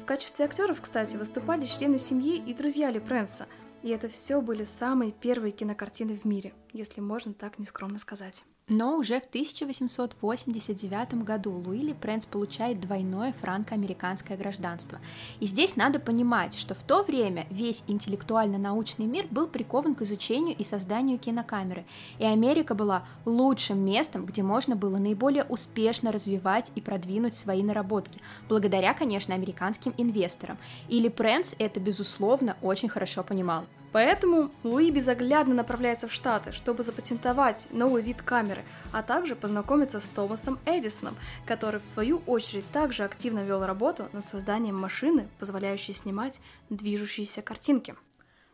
В 0.02 0.04
качестве 0.04 0.46
актеров, 0.46 0.80
кстати, 0.80 1.16
выступали 1.16 1.64
члены 1.64 1.98
семьи 1.98 2.36
и 2.36 2.54
друзья 2.54 2.90
Ли 2.90 3.00
Пренса, 3.00 3.46
и 3.82 3.90
это 3.90 4.08
все 4.08 4.40
были 4.40 4.64
самые 4.64 5.12
первые 5.12 5.52
кинокартины 5.52 6.16
в 6.16 6.24
мире, 6.24 6.54
если 6.72 7.00
можно 7.00 7.34
так 7.34 7.58
нескромно 7.58 7.98
сказать. 7.98 8.44
Но 8.68 8.96
уже 8.96 9.20
в 9.20 9.24
1889 9.24 11.14
году 11.24 11.50
Луили 11.50 11.92
Пренс 11.94 12.26
получает 12.26 12.80
двойное 12.80 13.32
франко-американское 13.32 14.36
гражданство. 14.36 15.00
И 15.40 15.46
здесь 15.46 15.74
надо 15.74 15.98
понимать, 15.98 16.54
что 16.54 16.74
в 16.74 16.82
то 16.84 17.02
время 17.02 17.46
весь 17.50 17.82
интеллектуально-научный 17.88 19.06
мир 19.06 19.26
был 19.30 19.48
прикован 19.48 19.96
к 19.96 20.02
изучению 20.02 20.56
и 20.56 20.62
созданию 20.62 21.18
кинокамеры, 21.18 21.84
и 22.20 22.24
Америка 22.24 22.76
была 22.76 23.04
лучшим 23.24 23.84
местом, 23.84 24.26
где 24.26 24.44
можно 24.44 24.76
было 24.76 24.98
наиболее 24.98 25.44
успешно 25.44 26.12
развивать 26.12 26.70
и 26.76 26.80
продвинуть 26.80 27.34
свои 27.34 27.64
наработки, 27.64 28.20
благодаря, 28.48 28.94
конечно, 28.94 29.34
американским 29.34 29.92
инвесторам. 29.96 30.56
Или 30.88 31.08
Пренс 31.08 31.56
это, 31.58 31.80
безусловно, 31.80 32.56
очень 32.62 32.88
хорошо 32.88 33.24
понимал. 33.24 33.64
Поэтому 33.92 34.50
Луи 34.64 34.90
безоглядно 34.90 35.54
направляется 35.54 36.08
в 36.08 36.12
Штаты, 36.12 36.52
чтобы 36.52 36.82
запатентовать 36.82 37.68
новый 37.70 38.02
вид 38.02 38.22
камеры, 38.22 38.62
а 38.90 39.02
также 39.02 39.36
познакомиться 39.36 40.00
с 40.00 40.08
Томасом 40.08 40.58
Эдисоном, 40.64 41.14
который 41.46 41.78
в 41.78 41.86
свою 41.86 42.22
очередь 42.26 42.68
также 42.72 43.04
активно 43.04 43.44
вел 43.44 43.64
работу 43.64 44.08
над 44.12 44.26
созданием 44.26 44.76
машины, 44.76 45.28
позволяющей 45.38 45.92
снимать 45.92 46.40
движущиеся 46.70 47.42
картинки. 47.42 47.94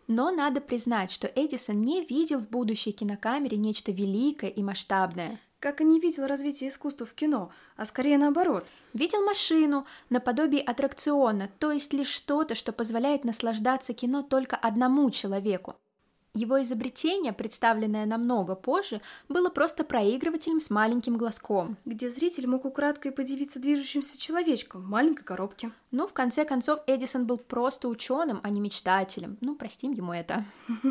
Но 0.08 0.30
надо 0.30 0.60
признать, 0.60 1.12
что 1.12 1.26
Эдисон 1.28 1.82
не 1.82 2.04
видел 2.04 2.40
в 2.40 2.48
будущей 2.48 2.92
кинокамере 2.92 3.58
нечто 3.58 3.92
великое 3.92 4.50
и 4.50 4.62
масштабное 4.62 5.38
как 5.60 5.80
и 5.80 5.84
не 5.84 6.00
видел 6.00 6.26
развития 6.26 6.68
искусства 6.68 7.06
в 7.06 7.14
кино, 7.14 7.50
а 7.76 7.84
скорее 7.84 8.18
наоборот. 8.18 8.66
Видел 8.94 9.24
машину, 9.24 9.86
наподобие 10.10 10.62
аттракциона, 10.62 11.50
то 11.58 11.72
есть 11.72 11.92
лишь 11.92 12.08
что-то, 12.08 12.54
что 12.54 12.72
позволяет 12.72 13.24
наслаждаться 13.24 13.92
кино 13.92 14.22
только 14.22 14.56
одному 14.56 15.10
человеку. 15.10 15.76
Его 16.34 16.62
изобретение, 16.62 17.32
представленное 17.32 18.06
намного 18.06 18.54
позже, 18.54 19.00
было 19.28 19.48
просто 19.48 19.82
проигрывателем 19.82 20.60
с 20.60 20.70
маленьким 20.70 21.16
глазком. 21.16 21.76
Где 21.84 22.10
зритель 22.10 22.46
мог 22.46 22.64
украдкой 22.64 23.10
подивиться 23.10 23.58
движущимся 23.58 24.20
человечком 24.20 24.82
в 24.82 24.88
маленькой 24.88 25.24
коробке. 25.24 25.72
Ну, 25.90 26.06
в 26.06 26.12
конце 26.12 26.44
концов, 26.44 26.80
Эдисон 26.86 27.26
был 27.26 27.38
просто 27.38 27.88
ученым, 27.88 28.40
а 28.44 28.50
не 28.50 28.60
мечтателем. 28.60 29.36
Ну, 29.40 29.56
простим 29.56 29.92
ему 29.92 30.12
это. 30.12 30.44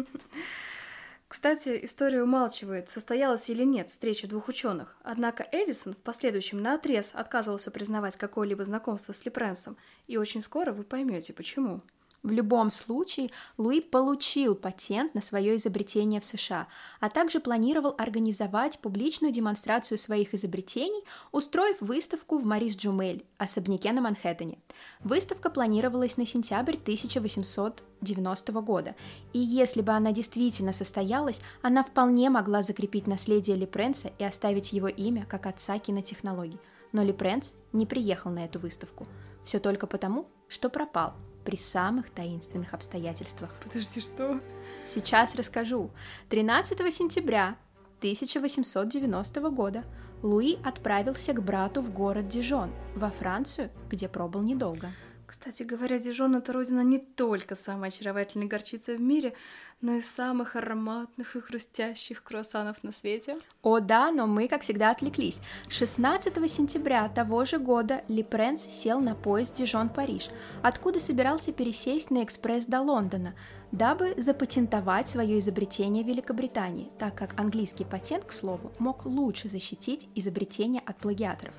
Кстати, 1.28 1.80
история 1.84 2.24
умалчивает, 2.24 2.90
состоялась 2.90 3.50
или 3.50 3.64
нет 3.64 3.90
встреча 3.90 4.28
двух 4.28 4.48
ученых, 4.48 4.96
однако 5.04 5.46
Эдисон 5.52 5.94
в 5.94 5.98
последующем 5.98 6.62
наотрез 6.62 7.12
отказывался 7.14 7.70
признавать 7.70 8.16
какое-либо 8.16 8.64
знакомство 8.64 9.12
с 9.12 9.26
Лепренсом, 9.26 9.76
и 10.08 10.16
очень 10.16 10.42
скоро 10.42 10.72
вы 10.72 10.84
поймете 10.84 11.34
почему. 11.34 11.82
В 12.28 12.32
любом 12.32 12.72
случае, 12.72 13.30
Луи 13.58 13.80
получил 13.80 14.54
патент 14.54 15.16
на 15.16 15.22
свое 15.22 15.56
изобретение 15.56 16.20
в 16.20 16.26
США, 16.26 16.68
а 17.00 17.10
также 17.10 17.40
планировал 17.40 17.96
организовать 17.98 18.80
публичную 18.80 19.32
демонстрацию 19.32 19.98
своих 19.98 20.34
изобретений, 20.34 21.06
устроив 21.32 21.78
выставку 21.80 22.38
в 22.38 22.44
Марис 22.44 22.76
Джумель, 22.76 23.24
особняке 23.38 23.94
на 23.94 24.02
Манхэттене. 24.02 24.58
Выставка 25.00 25.50
планировалась 25.50 26.18
на 26.18 26.26
сентябрь 26.26 26.74
1890 26.76 28.52
года, 28.62 28.96
и 29.32 29.40
если 29.40 29.82
бы 29.82 29.94
она 29.94 30.12
действительно 30.12 30.74
состоялась, 30.74 31.40
она 31.62 31.82
вполне 31.82 32.30
могла 32.30 32.62
закрепить 32.62 33.08
наследие 33.08 33.56
Лепренса 33.56 34.12
и 34.20 34.26
оставить 34.26 34.74
его 34.74 34.90
имя 34.90 35.26
как 35.26 35.46
отца 35.46 35.80
кинотехнологий. 35.80 36.60
Но 36.92 37.06
Лепренс 37.06 37.56
не 37.72 37.86
приехал 37.86 38.32
на 38.32 38.44
эту 38.44 38.60
выставку. 38.60 39.08
Все 39.46 39.60
только 39.60 39.88
потому, 39.88 40.28
что 40.50 40.70
пропал– 40.70 41.14
при 41.48 41.56
самых 41.56 42.10
таинственных 42.10 42.74
обстоятельствах. 42.74 43.50
Подожди, 43.64 44.02
что? 44.02 44.42
Сейчас 44.86 45.34
расскажу. 45.34 45.92
13 46.28 46.94
сентября 46.94 47.56
1890 48.00 49.50
года 49.52 49.86
Луи 50.22 50.58
отправился 50.66 51.32
к 51.32 51.42
брату 51.42 51.82
в 51.82 51.94
город 51.94 52.28
Дижон, 52.28 52.72
во 52.96 53.12
Францию, 53.12 53.70
где 53.90 54.10
пробыл 54.10 54.42
недолго. 54.42 54.92
Кстати 55.28 55.64
говоря, 55.64 56.00
Дижон— 56.00 56.36
это 56.38 56.54
родина 56.54 56.80
не 56.80 57.00
только 57.00 57.56
самой 57.56 57.90
очаровательной 57.90 58.48
горчицы 58.48 58.96
в 58.96 59.02
мире, 59.02 59.34
но 59.82 59.96
и 59.96 60.00
самых 60.00 60.56
ароматных 60.56 61.36
и 61.36 61.42
хрустящих 61.42 62.24
круассанов 62.24 62.82
на 62.82 62.94
свете. 62.94 63.38
О 63.62 63.82
да, 63.82 64.10
но 64.12 64.26
мы, 64.26 64.48
как 64.48 64.62
всегда, 64.62 64.90
отвлеклись. 64.90 65.42
16 65.68 66.34
сентября 66.50 67.10
того 67.10 67.44
же 67.44 67.60
года 67.60 68.06
Ли 68.08 68.24
Пренс 68.24 68.62
сел 68.62 69.02
на 69.02 69.16
поезд 69.16 69.56
Дижон-Париж, 69.58 70.30
откуда 70.64 71.02
собирался 71.02 71.52
пересесть 71.52 72.10
на 72.10 72.24
экспресс 72.24 72.66
до 72.66 72.80
Лондона, 72.80 73.36
дабы 73.74 74.14
запатентовать 74.16 75.10
свое 75.10 75.40
изобретение 75.40 76.06
в 76.06 76.08
Великобритании, 76.08 76.90
так 76.98 77.16
как 77.16 77.38
английский 77.38 77.84
патент, 77.84 78.24
к 78.24 78.32
слову, 78.32 78.72
мог 78.80 79.06
лучше 79.06 79.50
защитить 79.50 80.08
изобретение 80.16 80.82
от 80.86 80.96
плагиаторов. 80.96 81.54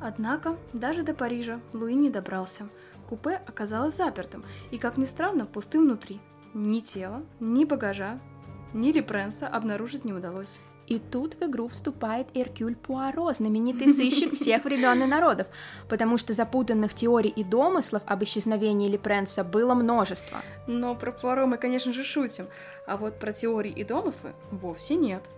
Однако 0.00 0.56
даже 0.72 1.02
до 1.02 1.12
Парижа 1.12 1.60
Луи 1.74 1.94
не 1.94 2.08
добрался. 2.08 2.70
Купе 3.10 3.40
оказалось 3.48 3.96
запертым 3.96 4.44
и, 4.70 4.78
как 4.78 4.96
ни 4.96 5.04
странно, 5.04 5.44
пустым 5.44 5.82
внутри. 5.82 6.20
Ни 6.54 6.78
тела, 6.78 7.24
ни 7.40 7.64
багажа, 7.64 8.20
ни 8.72 8.92
Лепренса 8.92 9.48
обнаружить 9.48 10.04
не 10.04 10.12
удалось. 10.12 10.60
И 10.86 11.00
тут 11.00 11.34
в 11.34 11.42
игру 11.42 11.66
вступает 11.66 12.28
Эркюль 12.34 12.76
Пуаро, 12.76 13.32
знаменитый 13.32 13.88
сыщик 13.88 14.34
всех 14.34 14.64
времен 14.64 15.02
и 15.02 15.06
народов, 15.06 15.48
потому 15.88 16.18
что 16.18 16.34
запутанных 16.34 16.94
теорий 16.94 17.30
и 17.30 17.42
домыслов 17.42 18.02
об 18.06 18.22
исчезновении 18.22 18.88
Лепренса 18.88 19.42
было 19.42 19.74
множество. 19.74 20.38
Но 20.68 20.94
про 20.94 21.10
Пуаро 21.10 21.46
мы, 21.46 21.58
конечно 21.58 21.92
же, 21.92 22.04
шутим, 22.04 22.46
а 22.86 22.96
вот 22.96 23.18
про 23.18 23.32
теории 23.32 23.72
и 23.72 23.82
домыслы 23.82 24.34
вовсе 24.52 24.94
нет. 24.94 25.28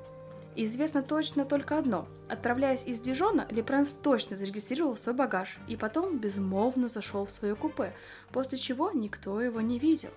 Известно 0.54 1.02
точно 1.02 1.46
только 1.46 1.78
одно. 1.78 2.06
Отправляясь 2.28 2.84
из 2.84 3.00
Дижона, 3.00 3.46
Лепренс 3.50 3.94
точно 3.94 4.36
зарегистрировал 4.36 4.96
свой 4.96 5.14
багаж 5.14 5.58
и 5.66 5.76
потом 5.76 6.18
безмолвно 6.18 6.88
зашел 6.88 7.24
в 7.24 7.30
свое 7.30 7.54
купе, 7.56 7.94
после 8.32 8.58
чего 8.58 8.90
никто 8.90 9.40
его 9.40 9.62
не 9.62 9.78
видел. 9.78 10.10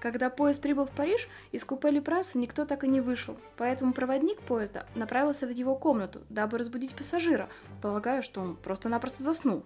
Когда 0.00 0.28
поезд 0.28 0.60
прибыл 0.60 0.86
в 0.86 0.90
Париж, 0.90 1.28
из 1.52 1.64
купе 1.64 1.90
Лепренса 1.90 2.38
никто 2.38 2.64
так 2.64 2.84
и 2.84 2.88
не 2.88 3.00
вышел, 3.00 3.36
поэтому 3.56 3.92
проводник 3.92 4.40
поезда 4.42 4.86
направился 4.94 5.46
в 5.46 5.50
его 5.50 5.76
комнату, 5.76 6.20
дабы 6.28 6.58
разбудить 6.58 6.94
пассажира, 6.94 7.48
полагая, 7.80 8.22
что 8.22 8.40
он 8.40 8.56
просто-напросто 8.56 9.22
заснул. 9.22 9.64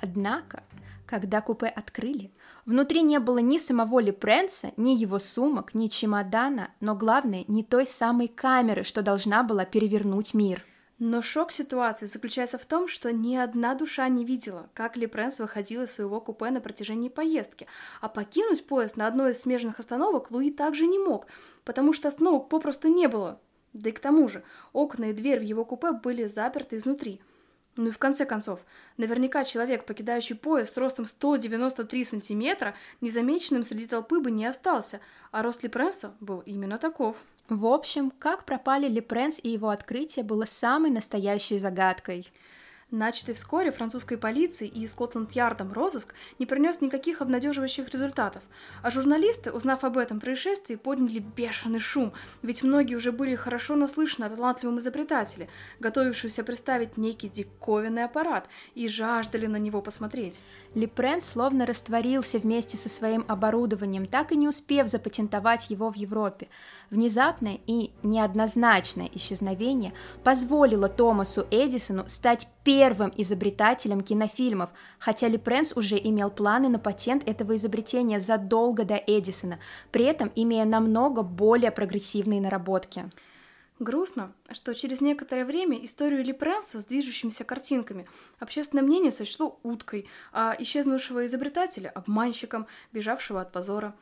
Однако, 0.00 0.62
когда 1.06 1.40
купе 1.40 1.66
открыли, 1.66 2.32
Внутри 2.68 3.00
не 3.00 3.18
было 3.18 3.38
ни 3.38 3.56
самого 3.56 3.98
Лепренса, 3.98 4.72
ни 4.76 4.90
его 4.90 5.18
сумок, 5.18 5.72
ни 5.72 5.86
чемодана, 5.86 6.70
но 6.80 6.94
главное, 6.94 7.46
не 7.48 7.64
той 7.64 7.86
самой 7.86 8.28
камеры, 8.28 8.84
что 8.84 9.00
должна 9.00 9.42
была 9.42 9.64
перевернуть 9.64 10.34
мир. 10.34 10.62
Но 10.98 11.22
шок 11.22 11.50
ситуации 11.50 12.04
заключается 12.04 12.58
в 12.58 12.66
том, 12.66 12.86
что 12.86 13.10
ни 13.10 13.36
одна 13.36 13.74
душа 13.74 14.06
не 14.10 14.22
видела, 14.22 14.68
как 14.74 14.98
Лепренс 14.98 15.38
выходил 15.38 15.84
из 15.84 15.92
своего 15.92 16.20
купе 16.20 16.50
на 16.50 16.60
протяжении 16.60 17.08
поездки, 17.08 17.66
а 18.02 18.10
покинуть 18.10 18.66
поезд 18.66 18.98
на 18.98 19.06
одной 19.06 19.30
из 19.30 19.40
смежных 19.40 19.78
остановок 19.78 20.30
Луи 20.30 20.50
также 20.50 20.86
не 20.86 20.98
мог, 20.98 21.26
потому 21.64 21.94
что 21.94 22.08
остановок 22.08 22.50
попросту 22.50 22.88
не 22.88 23.08
было. 23.08 23.40
Да 23.72 23.88
и 23.88 23.92
к 23.92 24.00
тому 24.00 24.28
же, 24.28 24.42
окна 24.74 25.06
и 25.06 25.12
дверь 25.14 25.38
в 25.38 25.42
его 25.42 25.64
купе 25.64 25.92
были 25.92 26.26
заперты 26.26 26.76
изнутри– 26.76 27.22
ну 27.78 27.88
и 27.88 27.92
в 27.92 27.98
конце 27.98 28.26
концов, 28.26 28.66
наверняка 28.96 29.44
человек, 29.44 29.86
покидающий 29.86 30.34
поезд 30.34 30.74
с 30.74 30.76
ростом 30.76 31.06
193 31.06 32.04
сантиметра, 32.04 32.74
незамеченным 33.00 33.62
среди 33.62 33.86
толпы 33.86 34.20
бы 34.20 34.32
не 34.32 34.46
остался, 34.46 35.00
а 35.30 35.42
рост 35.42 35.62
Лепренса 35.62 36.12
был 36.18 36.40
именно 36.40 36.76
таков. 36.78 37.16
В 37.48 37.66
общем, 37.66 38.10
как 38.10 38.44
пропали 38.44 38.88
Лепренс 38.88 39.38
и 39.40 39.50
его 39.50 39.68
открытие 39.68 40.24
было 40.24 40.44
самой 40.44 40.90
настоящей 40.90 41.58
загадкой. 41.58 42.28
Начатый 42.90 43.34
вскоре 43.34 43.70
французской 43.70 44.16
полицией 44.16 44.72
и 44.72 44.86
Скотланд-Ярдом 44.86 45.74
розыск 45.74 46.14
не 46.38 46.46
принес 46.46 46.80
никаких 46.80 47.20
обнадеживающих 47.20 47.90
результатов, 47.90 48.42
а 48.82 48.90
журналисты, 48.90 49.52
узнав 49.52 49.84
об 49.84 49.98
этом 49.98 50.20
происшествии, 50.20 50.74
подняли 50.74 51.18
бешеный 51.18 51.80
шум, 51.80 52.14
ведь 52.40 52.62
многие 52.62 52.94
уже 52.94 53.12
были 53.12 53.34
хорошо 53.34 53.76
наслышаны 53.76 54.24
о 54.24 54.30
талантливом 54.30 54.78
изобретателе, 54.78 55.50
готовившемся 55.80 56.42
представить 56.44 56.96
некий 56.96 57.28
диковинный 57.28 58.04
аппарат, 58.04 58.48
и 58.74 58.88
жаждали 58.88 59.44
на 59.44 59.56
него 59.56 59.82
посмотреть. 59.82 60.40
Лепрен 60.74 61.20
словно 61.20 61.66
растворился 61.66 62.38
вместе 62.38 62.78
со 62.78 62.88
своим 62.88 63.22
оборудованием, 63.28 64.06
так 64.06 64.32
и 64.32 64.36
не 64.36 64.48
успев 64.48 64.88
запатентовать 64.88 65.68
его 65.68 65.90
в 65.90 65.96
Европе. 65.96 66.48
Внезапное 66.88 67.60
и 67.66 67.90
неоднозначное 68.02 69.10
исчезновение 69.12 69.92
позволило 70.24 70.88
Томасу 70.88 71.46
Эдисону 71.50 72.08
стать 72.08 72.48
первым 72.68 73.10
изобретателем 73.16 74.02
кинофильмов, 74.02 74.68
хотя 74.98 75.26
Лепренс 75.26 75.74
уже 75.74 75.96
имел 75.96 76.30
планы 76.30 76.68
на 76.68 76.78
патент 76.78 77.26
этого 77.26 77.56
изобретения 77.56 78.20
задолго 78.20 78.84
до 78.84 78.96
Эдисона, 78.96 79.58
при 79.90 80.04
этом 80.04 80.30
имея 80.34 80.66
намного 80.66 81.22
более 81.22 81.70
прогрессивные 81.70 82.42
наработки. 82.42 83.08
Грустно, 83.78 84.34
что 84.50 84.74
через 84.74 85.00
некоторое 85.00 85.46
время 85.46 85.82
историю 85.82 86.22
Лепренса 86.22 86.80
с 86.80 86.84
движущимися 86.84 87.44
картинками 87.44 88.06
общественное 88.38 88.84
мнение 88.84 89.12
сочло 89.12 89.58
уткой, 89.62 90.06
а 90.34 90.54
исчезнувшего 90.58 91.24
изобретателя– 91.24 91.88
обманщиком, 91.94 92.66
бежавшего 92.92 93.40
от 93.40 93.50
позора. 93.50 93.94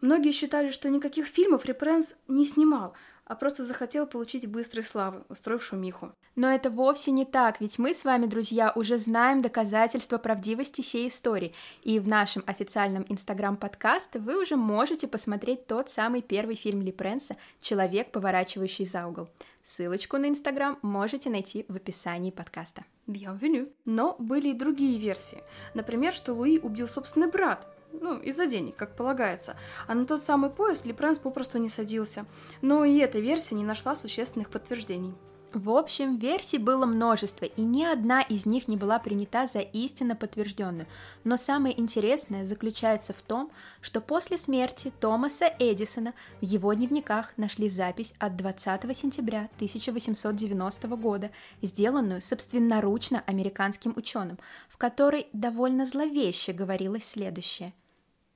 Многие 0.00 0.32
считали, 0.32 0.70
что 0.70 0.88
никаких 0.88 1.26
фильмов 1.26 1.66
Репренс 1.66 2.16
не 2.26 2.46
снимал, 2.46 2.94
а 3.26 3.34
просто 3.34 3.64
захотел 3.64 4.06
получить 4.06 4.46
быстрой 4.46 4.82
славы, 4.82 5.22
устроив 5.28 5.64
шумиху. 5.64 6.12
Но 6.36 6.48
это 6.48 6.70
вовсе 6.70 7.10
не 7.10 7.24
так, 7.24 7.60
ведь 7.60 7.78
мы 7.78 7.94
с 7.94 8.04
вами, 8.04 8.26
друзья, 8.26 8.72
уже 8.74 8.98
знаем 8.98 9.42
доказательства 9.42 10.18
правдивости 10.18 10.82
всей 10.82 11.08
истории, 11.08 11.54
и 11.82 11.98
в 12.00 12.08
нашем 12.08 12.42
официальном 12.46 13.06
инстаграм-подкасте 13.08 14.18
вы 14.18 14.40
уже 14.40 14.56
можете 14.56 15.06
посмотреть 15.06 15.66
тот 15.66 15.90
самый 15.90 16.22
первый 16.22 16.56
фильм 16.56 16.82
Ли 16.82 16.92
Пренса 16.92 17.36
«Человек, 17.60 18.10
поворачивающий 18.10 18.86
за 18.86 19.06
угол». 19.06 19.28
Ссылочку 19.62 20.18
на 20.18 20.28
инстаграм 20.28 20.78
можете 20.82 21.30
найти 21.30 21.64
в 21.68 21.76
описании 21.76 22.30
подкаста. 22.30 22.84
Bienvenue. 23.06 23.72
Но 23.86 24.14
были 24.18 24.48
и 24.48 24.54
другие 24.54 24.98
версии. 24.98 25.42
Например, 25.72 26.12
что 26.12 26.34
Луи 26.34 26.58
убил 26.58 26.86
собственный 26.86 27.30
брат, 27.30 27.66
ну, 28.00 28.18
из-за 28.18 28.46
денег, 28.46 28.76
как 28.76 28.96
полагается. 28.96 29.56
А 29.86 29.94
на 29.94 30.06
тот 30.06 30.22
самый 30.22 30.50
поезд 30.50 30.86
Лепренс 30.86 31.18
попросту 31.18 31.58
не 31.58 31.68
садился. 31.68 32.26
Но 32.62 32.84
и 32.84 32.98
эта 32.98 33.18
версия 33.18 33.54
не 33.54 33.64
нашла 33.64 33.96
существенных 33.96 34.50
подтверждений. 34.50 35.14
В 35.54 35.70
общем, 35.70 36.16
версий 36.16 36.58
было 36.58 36.84
множество, 36.84 37.44
и 37.44 37.62
ни 37.62 37.84
одна 37.84 38.22
из 38.22 38.44
них 38.44 38.66
не 38.66 38.76
была 38.76 38.98
принята 38.98 39.46
за 39.46 39.60
истинно 39.60 40.16
подтвержденную. 40.16 40.88
Но 41.22 41.36
самое 41.36 41.78
интересное 41.80 42.44
заключается 42.44 43.12
в 43.12 43.22
том, 43.22 43.52
что 43.80 44.00
после 44.00 44.36
смерти 44.36 44.92
Томаса 44.98 45.46
Эдисона 45.60 46.12
в 46.40 46.44
его 46.44 46.72
дневниках 46.72 47.32
нашли 47.36 47.68
запись 47.68 48.14
от 48.18 48.36
20 48.36 48.96
сентября 48.96 49.48
1890 49.54 50.88
года, 50.96 51.30
сделанную 51.62 52.20
собственноручно 52.20 53.22
американским 53.24 53.92
ученым, 53.94 54.40
в 54.68 54.76
которой 54.76 55.28
довольно 55.32 55.86
зловеще 55.86 56.52
говорилось 56.52 57.04
следующее. 57.04 57.74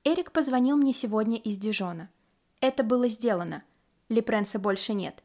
«Эрик 0.03 0.31
позвонил 0.31 0.77
мне 0.77 0.93
сегодня 0.93 1.37
из 1.37 1.57
Дижона. 1.57 2.09
Это 2.61 2.83
было 2.83 3.07
сделано. 3.07 3.63
Лепренса 4.09 4.59
больше 4.59 4.93
нет». 4.93 5.23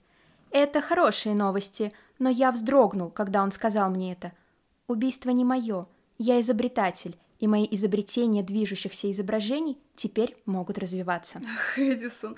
Это 0.55 0.81
хорошие 0.81 1.35
новости, 1.35 1.93
но 2.21 2.29
я 2.29 2.53
вздрогнул, 2.53 3.11
когда 3.11 3.43
он 3.43 3.51
сказал 3.51 3.91
мне 3.91 4.13
это. 4.13 4.33
Убийство 4.87 5.31
не 5.31 5.45
мое, 5.45 5.89
я 6.17 6.41
изобретатель, 6.41 7.17
и 7.41 7.49
мои 7.49 7.67
изобретения 7.73 8.45
движущихся 8.45 9.11
изображений 9.11 9.79
теперь 9.97 10.37
могут 10.47 10.79
развиваться. 10.79 11.41
Ах, 11.45 11.77
Эдисон, 11.77 12.37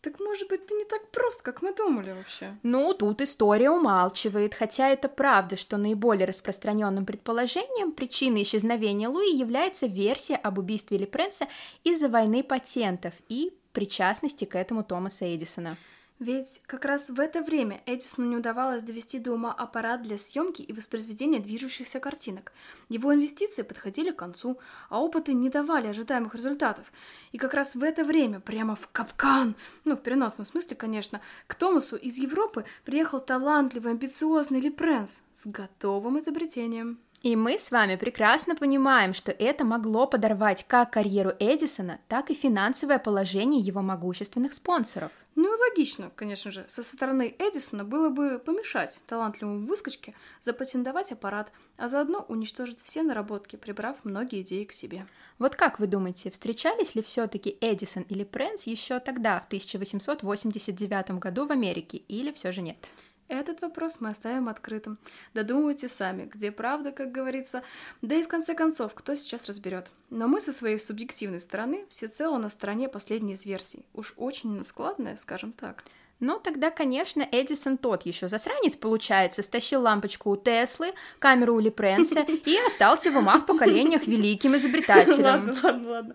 так 0.00 0.18
может 0.18 0.48
быть 0.48 0.66
ты 0.66 0.74
не 0.74 0.84
так 0.84 1.10
прост, 1.10 1.42
как 1.42 1.62
мы 1.62 1.74
думали 1.74 2.12
вообще? 2.12 2.56
Ну, 2.62 2.94
тут 2.94 3.20
история 3.20 3.70
умалчивает, 3.70 4.54
хотя 4.54 4.88
это 4.88 5.08
правда, 5.08 5.56
что 5.56 5.76
наиболее 5.76 6.26
распространенным 6.26 7.04
предположением 7.04 7.92
причиной 7.92 8.42
исчезновения 8.42 9.08
Луи 9.08 9.34
является 9.34 9.86
версия 9.86 10.36
об 10.36 10.58
убийстве 10.58 10.98
Лепренса 10.98 11.48
из-за 11.84 12.08
войны 12.08 12.42
патентов 12.42 13.12
и 13.28 13.52
причастности 13.72 14.44
к 14.44 14.56
этому 14.56 14.84
Томаса 14.84 15.34
Эдисона. 15.34 15.76
Ведь 16.20 16.60
как 16.66 16.84
раз 16.84 17.08
в 17.08 17.18
это 17.18 17.40
время 17.40 17.80
Эдисону 17.86 18.28
не 18.28 18.36
удавалось 18.36 18.82
довести 18.82 19.18
до 19.18 19.32
ума 19.32 19.54
аппарат 19.54 20.02
для 20.02 20.18
съемки 20.18 20.60
и 20.60 20.70
воспроизведения 20.74 21.40
движущихся 21.40 21.98
картинок. 21.98 22.52
Его 22.90 23.14
инвестиции 23.14 23.62
подходили 23.62 24.10
к 24.10 24.16
концу, 24.16 24.60
а 24.90 25.00
опыты 25.00 25.32
не 25.32 25.48
давали 25.48 25.86
ожидаемых 25.86 26.34
результатов. 26.34 26.92
И 27.32 27.38
как 27.38 27.54
раз 27.54 27.74
в 27.74 27.82
это 27.82 28.04
время, 28.04 28.38
прямо 28.38 28.76
в 28.76 28.86
капкан, 28.92 29.56
ну, 29.86 29.96
в 29.96 30.02
переносном 30.02 30.44
смысле, 30.44 30.76
конечно, 30.76 31.22
к 31.46 31.54
Томасу 31.54 31.96
из 31.96 32.18
Европы 32.18 32.66
приехал 32.84 33.20
талантливый, 33.20 33.92
амбициозный 33.92 34.60
Лепренс 34.60 35.22
с 35.32 35.46
готовым 35.46 36.18
изобретением. 36.18 36.98
И 37.22 37.36
мы 37.36 37.58
с 37.58 37.70
вами 37.70 37.96
прекрасно 37.96 38.56
понимаем, 38.56 39.12
что 39.12 39.30
это 39.30 39.62
могло 39.62 40.06
подорвать 40.06 40.64
как 40.66 40.94
карьеру 40.94 41.32
Эдисона, 41.38 42.00
так 42.08 42.30
и 42.30 42.34
финансовое 42.34 42.98
положение 42.98 43.60
его 43.60 43.82
могущественных 43.82 44.54
спонсоров. 44.54 45.12
Ну 45.34 45.54
и 45.54 45.70
логично, 45.70 46.10
конечно 46.16 46.50
же, 46.50 46.64
со 46.66 46.82
стороны 46.82 47.34
Эдисона 47.38 47.84
было 47.84 48.08
бы 48.08 48.38
помешать 48.38 49.02
талантливому 49.06 49.66
выскочке 49.66 50.14
запатентовать 50.40 51.12
аппарат, 51.12 51.52
а 51.76 51.88
заодно 51.88 52.24
уничтожить 52.28 52.80
все 52.80 53.02
наработки, 53.02 53.56
прибрав 53.56 53.96
многие 54.02 54.40
идеи 54.40 54.64
к 54.64 54.72
себе. 54.72 55.06
Вот 55.38 55.56
как 55.56 55.78
вы 55.78 55.88
думаете, 55.88 56.30
встречались 56.30 56.94
ли 56.94 57.02
все-таки 57.02 57.56
Эдисон 57.60 58.04
или 58.04 58.24
Прэнс 58.24 58.66
еще 58.66 58.98
тогда, 58.98 59.40
в 59.40 59.46
1889 59.46 61.10
году 61.12 61.46
в 61.46 61.52
Америке, 61.52 61.98
или 61.98 62.32
все 62.32 62.50
же 62.50 62.62
нет? 62.62 62.90
Этот 63.30 63.60
вопрос 63.60 64.00
мы 64.00 64.08
оставим 64.08 64.48
открытым. 64.48 64.98
Додумывайте 65.34 65.88
сами, 65.88 66.24
где 66.24 66.50
правда, 66.50 66.90
как 66.90 67.12
говорится. 67.12 67.62
Да 68.02 68.16
и 68.16 68.24
в 68.24 68.28
конце 68.28 68.54
концов, 68.54 68.92
кто 68.92 69.14
сейчас 69.14 69.46
разберет. 69.46 69.92
Но 70.10 70.26
мы 70.26 70.40
со 70.40 70.52
своей 70.52 70.80
субъективной 70.80 71.38
стороны 71.38 71.86
всецело 71.90 72.38
на 72.38 72.48
стороне 72.48 72.88
последней 72.88 73.34
из 73.34 73.46
версий. 73.46 73.86
Уж 73.94 74.14
очень 74.16 74.64
складная, 74.64 75.14
скажем 75.14 75.52
так. 75.52 75.84
Ну, 76.20 76.38
тогда, 76.38 76.70
конечно, 76.70 77.26
Эдисон 77.30 77.78
тот 77.78 78.04
еще 78.04 78.28
засранец, 78.28 78.76
получается, 78.76 79.42
стащил 79.42 79.82
лампочку 79.82 80.30
у 80.30 80.36
Теслы, 80.36 80.92
камеру 81.18 81.56
у 81.56 81.60
Лепренса 81.60 82.20
и 82.20 82.56
остался 82.66 83.10
в 83.10 83.16
умах 83.16 83.46
поколениях 83.46 84.06
великим 84.06 84.54
изобретателем. 84.56 85.24
Ладно, 85.24 85.56
ладно, 85.62 85.90
ладно. 85.90 86.14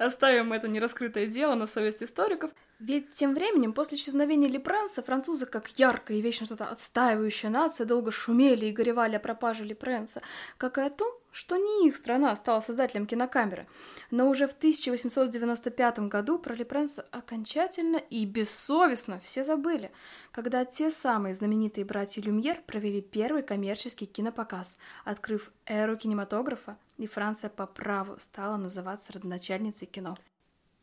Оставим 0.00 0.52
это 0.52 0.66
нераскрытое 0.66 1.26
дело 1.26 1.54
на 1.54 1.68
совесть 1.68 2.02
историков. 2.02 2.50
Ведь 2.80 3.14
тем 3.14 3.34
временем, 3.34 3.72
после 3.72 3.96
исчезновения 3.96 4.48
Лепренса, 4.48 5.02
французы, 5.02 5.46
как 5.46 5.68
яркая 5.78 6.18
и 6.18 6.20
вечно 6.20 6.44
что-то 6.44 6.64
отстаивающая 6.64 7.48
нация, 7.48 7.86
долго 7.86 8.10
шумели 8.10 8.66
и 8.66 8.72
горевали 8.72 9.14
о 9.14 9.20
пропаже 9.20 9.64
Лепренса, 9.64 10.20
как 10.58 10.78
и 10.78 10.80
о 10.80 10.90
том, 10.90 11.12
что 11.34 11.56
не 11.56 11.88
их 11.88 11.96
страна 11.96 12.34
стала 12.36 12.60
создателем 12.60 13.06
кинокамеры. 13.06 13.66
Но 14.12 14.28
уже 14.28 14.46
в 14.46 14.52
1895 14.52 15.98
году 16.08 16.38
про 16.38 16.54
Лепренса 16.54 17.04
окончательно 17.10 17.96
и 17.96 18.24
бессовестно 18.24 19.18
все 19.18 19.42
забыли, 19.42 19.90
когда 20.30 20.64
те 20.64 20.90
самые 20.90 21.34
знаменитые 21.34 21.84
братья 21.84 22.22
Люмьер 22.22 22.62
провели 22.64 23.02
первый 23.02 23.42
коммерческий 23.42 24.06
кинопоказ, 24.06 24.78
открыв 25.04 25.50
эру 25.66 25.96
кинематографа, 25.96 26.78
и 26.98 27.08
Франция 27.08 27.50
по 27.50 27.66
праву 27.66 28.14
стала 28.20 28.56
называться 28.56 29.12
родоначальницей 29.12 29.88
кино. 29.88 30.16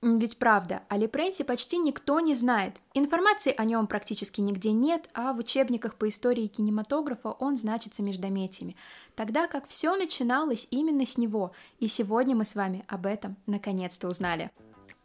Ведь 0.03 0.37
правда, 0.37 0.81
о 0.89 0.97
Лепренсе 0.97 1.43
почти 1.43 1.77
никто 1.77 2.19
не 2.19 2.33
знает. 2.33 2.73
Информации 2.95 3.53
о 3.55 3.65
нем 3.65 3.85
практически 3.85 4.41
нигде 4.41 4.71
нет, 4.71 5.07
а 5.13 5.31
в 5.31 5.37
учебниках 5.37 5.93
по 5.93 6.09
истории 6.09 6.47
кинематографа 6.47 7.29
он 7.29 7.55
значится 7.55 8.01
междометиями. 8.01 8.75
Тогда 9.15 9.47
как 9.47 9.67
все 9.67 9.95
начиналось 9.95 10.67
именно 10.71 11.05
с 11.05 11.19
него, 11.19 11.51
и 11.77 11.87
сегодня 11.87 12.35
мы 12.35 12.45
с 12.45 12.55
вами 12.55 12.83
об 12.87 13.05
этом 13.05 13.35
наконец-то 13.45 14.07
узнали. 14.07 14.49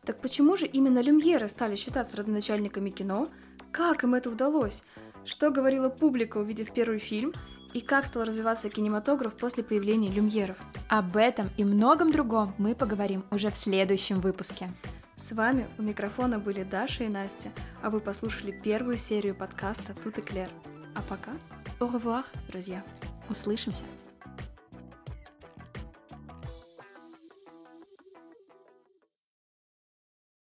Так 0.07 0.23
почему 0.23 0.57
же 0.57 0.65
именно 0.67 1.01
Люмьеры 1.01 1.49
стали 1.49 1.77
считаться 1.77 2.17
родоначальниками 2.17 2.89
кино? 2.89 3.29
Как 3.73 4.03
им 4.03 4.15
это 4.15 4.31
удалось? 4.31 4.83
Что 5.27 5.51
говорила 5.51 5.91
публика, 5.91 6.39
увидев 6.39 6.73
первый 6.73 7.01
фильм? 7.01 7.35
И 7.77 7.81
как 7.83 8.07
стал 8.07 8.25
развиваться 8.25 8.71
кинематограф 8.71 9.35
после 9.35 9.62
появления 9.62 10.11
люмьеров. 10.11 10.57
Об 10.89 11.15
этом 11.15 11.51
и 11.59 11.65
многом 11.65 12.11
другом 12.11 12.55
мы 12.57 12.75
поговорим 12.75 13.23
уже 13.31 13.51
в 13.51 13.57
следующем 13.57 14.23
выпуске. 14.23 14.71
С 15.17 15.33
вами 15.33 15.67
у 15.77 15.83
микрофона 15.83 16.39
были 16.39 16.62
Даша 16.62 17.05
и 17.05 17.09
Настя, 17.09 17.51
а 17.83 17.91
вы 17.91 18.01
послушали 18.01 18.51
первую 18.51 18.97
серию 18.97 19.35
подкаста 19.35 19.95
«Тут 20.03 20.17
и 20.17 20.23
Клер». 20.23 20.49
А 20.95 21.03
пока, 21.03 21.33
au 21.79 21.93
revoir, 21.93 22.25
друзья. 22.49 22.83
Услышимся. 23.29 23.85